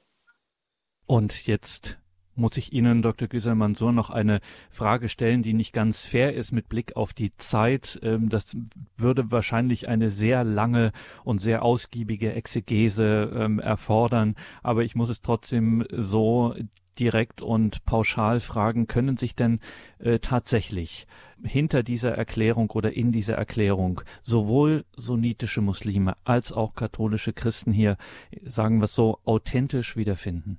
[1.05, 1.97] Und jetzt
[2.35, 3.27] muss ich Ihnen, Dr.
[3.27, 4.39] Güsel Mansur, noch eine
[4.69, 7.99] Frage stellen, die nicht ganz fair ist mit Blick auf die Zeit.
[8.01, 8.57] Ähm, das
[8.97, 10.91] würde wahrscheinlich eine sehr lange
[11.23, 16.55] und sehr ausgiebige Exegese ähm, erfordern, aber ich muss es trotzdem so
[16.99, 19.59] direkt und pauschal fragen, können sich denn
[19.99, 21.07] äh, tatsächlich
[21.43, 27.97] hinter dieser Erklärung oder in dieser Erklärung sowohl sunnitische Muslime als auch katholische Christen hier,
[28.43, 30.57] sagen wir es so, authentisch wiederfinden?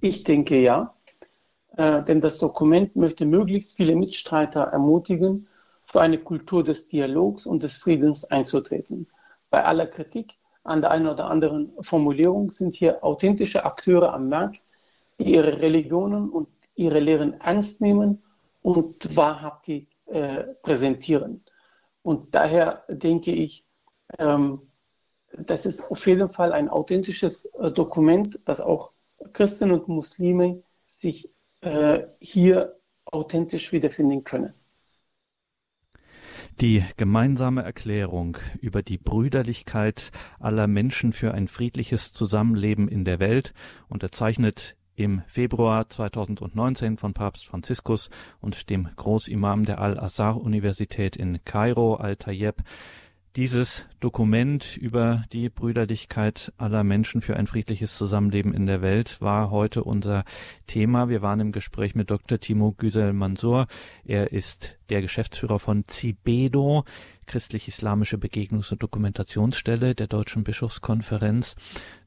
[0.00, 0.94] Ich denke ja,
[1.76, 5.48] äh, denn das Dokument möchte möglichst viele Mitstreiter ermutigen,
[5.86, 9.06] für eine Kultur des Dialogs und des Friedens einzutreten.
[9.50, 14.62] Bei aller Kritik an der einen oder anderen Formulierung sind hier authentische Akteure am Markt,
[15.18, 18.22] die ihre Religionen und ihre Lehren ernst nehmen
[18.62, 21.44] und wahrhaftig äh, präsentieren.
[22.02, 23.64] Und daher denke ich,
[24.18, 24.60] ähm,
[25.32, 28.92] das ist auf jeden Fall ein authentisches äh, Dokument, das auch
[29.32, 31.30] Christen und Muslime sich
[31.62, 34.54] äh, hier authentisch wiederfinden können.
[36.60, 43.52] Die gemeinsame Erklärung über die Brüderlichkeit aller Menschen für ein friedliches Zusammenleben in der Welt
[43.88, 52.64] unterzeichnet im Februar 2019 von Papst Franziskus und dem Großimam der Al-Azhar-Universität in Kairo, Al-Tayyeb,
[53.36, 59.50] dieses Dokument über die Brüderlichkeit aller Menschen für ein friedliches Zusammenleben in der Welt war
[59.50, 60.24] heute unser
[60.66, 61.10] Thema.
[61.10, 62.40] Wir waren im Gespräch mit Dr.
[62.40, 63.66] Timo Güsel-Mansur.
[64.06, 66.86] Er ist der Geschäftsführer von CIBEDO,
[67.26, 71.56] christlich-islamische Begegnungs- und Dokumentationsstelle der Deutschen Bischofskonferenz.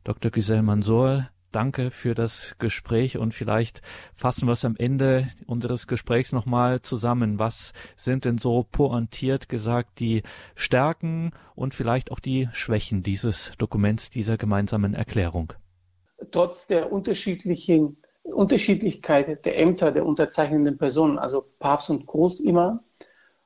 [0.03, 0.31] Dr.
[0.31, 3.81] Güsel-Mansur, danke für das Gespräch und vielleicht
[4.13, 7.39] fassen wir es am Ende unseres Gesprächs nochmal zusammen.
[7.39, 10.23] Was sind denn so pointiert gesagt die
[10.55, 15.53] Stärken und vielleicht auch die Schwächen dieses Dokuments, dieser gemeinsamen Erklärung?
[16.31, 22.81] Trotz der unterschiedlichen Unterschiedlichkeit der Ämter der unterzeichnenden Personen, also Papst und Großimam,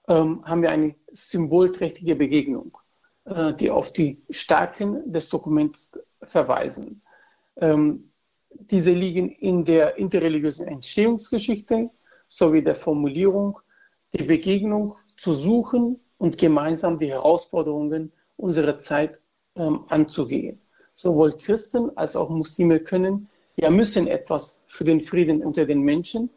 [0.07, 2.77] ähm, haben wir eine symbolträchtige Begegnung,
[3.25, 7.02] äh, die auf die Stärken des Dokuments verweisen.
[7.57, 8.11] Ähm,
[8.49, 11.89] diese liegen in der interreligiösen Entstehungsgeschichte
[12.27, 13.59] sowie der Formulierung,
[14.13, 19.19] die Begegnung zu suchen und gemeinsam die Herausforderungen unserer Zeit
[19.55, 20.59] ähm, anzugehen.
[20.95, 26.29] Sowohl Christen als auch Muslime können, ja müssen etwas für den Frieden unter den Menschen,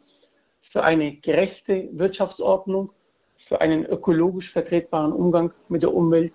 [0.61, 2.91] für eine gerechte Wirtschaftsordnung,
[3.37, 6.33] für einen ökologisch vertretbaren Umgang mit der Umwelt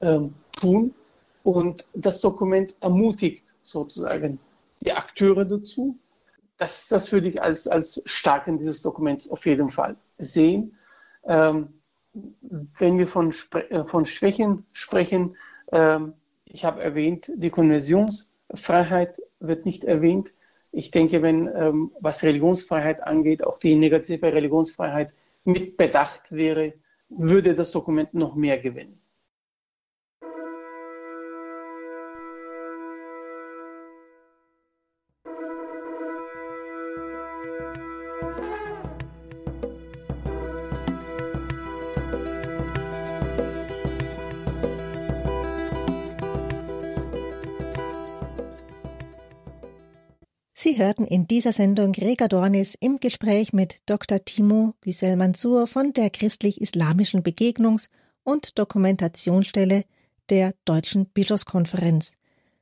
[0.00, 0.94] ähm, tun.
[1.42, 4.38] Und das Dokument ermutigt sozusagen
[4.80, 5.98] die Akteure dazu.
[6.58, 10.76] Das, das würde ich als, als Starken dieses Dokuments auf jeden Fall sehen.
[11.24, 11.80] Ähm,
[12.12, 15.36] wenn wir von, äh, von Schwächen sprechen,
[15.72, 16.14] ähm,
[16.44, 20.34] ich habe erwähnt, die Konversionsfreiheit wird nicht erwähnt.
[20.72, 25.14] Ich denke, wenn ähm, was Religionsfreiheit angeht, auch die negative Religionsfreiheit
[25.44, 26.74] mit bedacht wäre,
[27.08, 28.99] würde das Dokument noch mehr gewinnen.
[50.62, 54.22] Sie hörten in dieser Sendung Gregor Dornis im Gespräch mit Dr.
[54.22, 57.88] Timo Güsel Mansur von der christlich-islamischen Begegnungs-
[58.24, 59.84] und Dokumentationsstelle
[60.28, 62.12] der Deutschen Bischofskonferenz,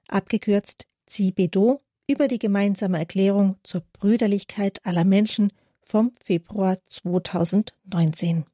[0.06, 8.44] abgekürzt CIBEDO, über die gemeinsame Erklärung zur Brüderlichkeit aller Menschen vom Februar 2019.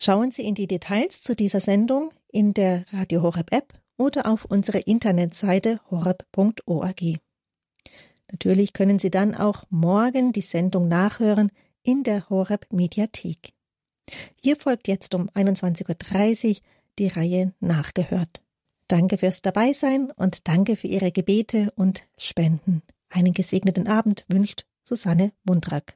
[0.00, 4.46] Schauen Sie in die Details zu dieser Sendung in der Radio Horeb App oder auf
[4.46, 7.20] unsere Internetseite horeb.org.
[8.30, 11.50] Natürlich können Sie dann auch morgen die Sendung nachhören
[11.82, 13.52] in der Horeb Mediathek.
[14.42, 16.56] Hier folgt jetzt um 21.30 Uhr
[16.98, 18.42] die Reihe Nachgehört.
[18.88, 22.82] Danke fürs Dabeisein und danke für Ihre Gebete und Spenden.
[23.10, 25.94] Einen gesegneten Abend wünscht Susanne Mundrak.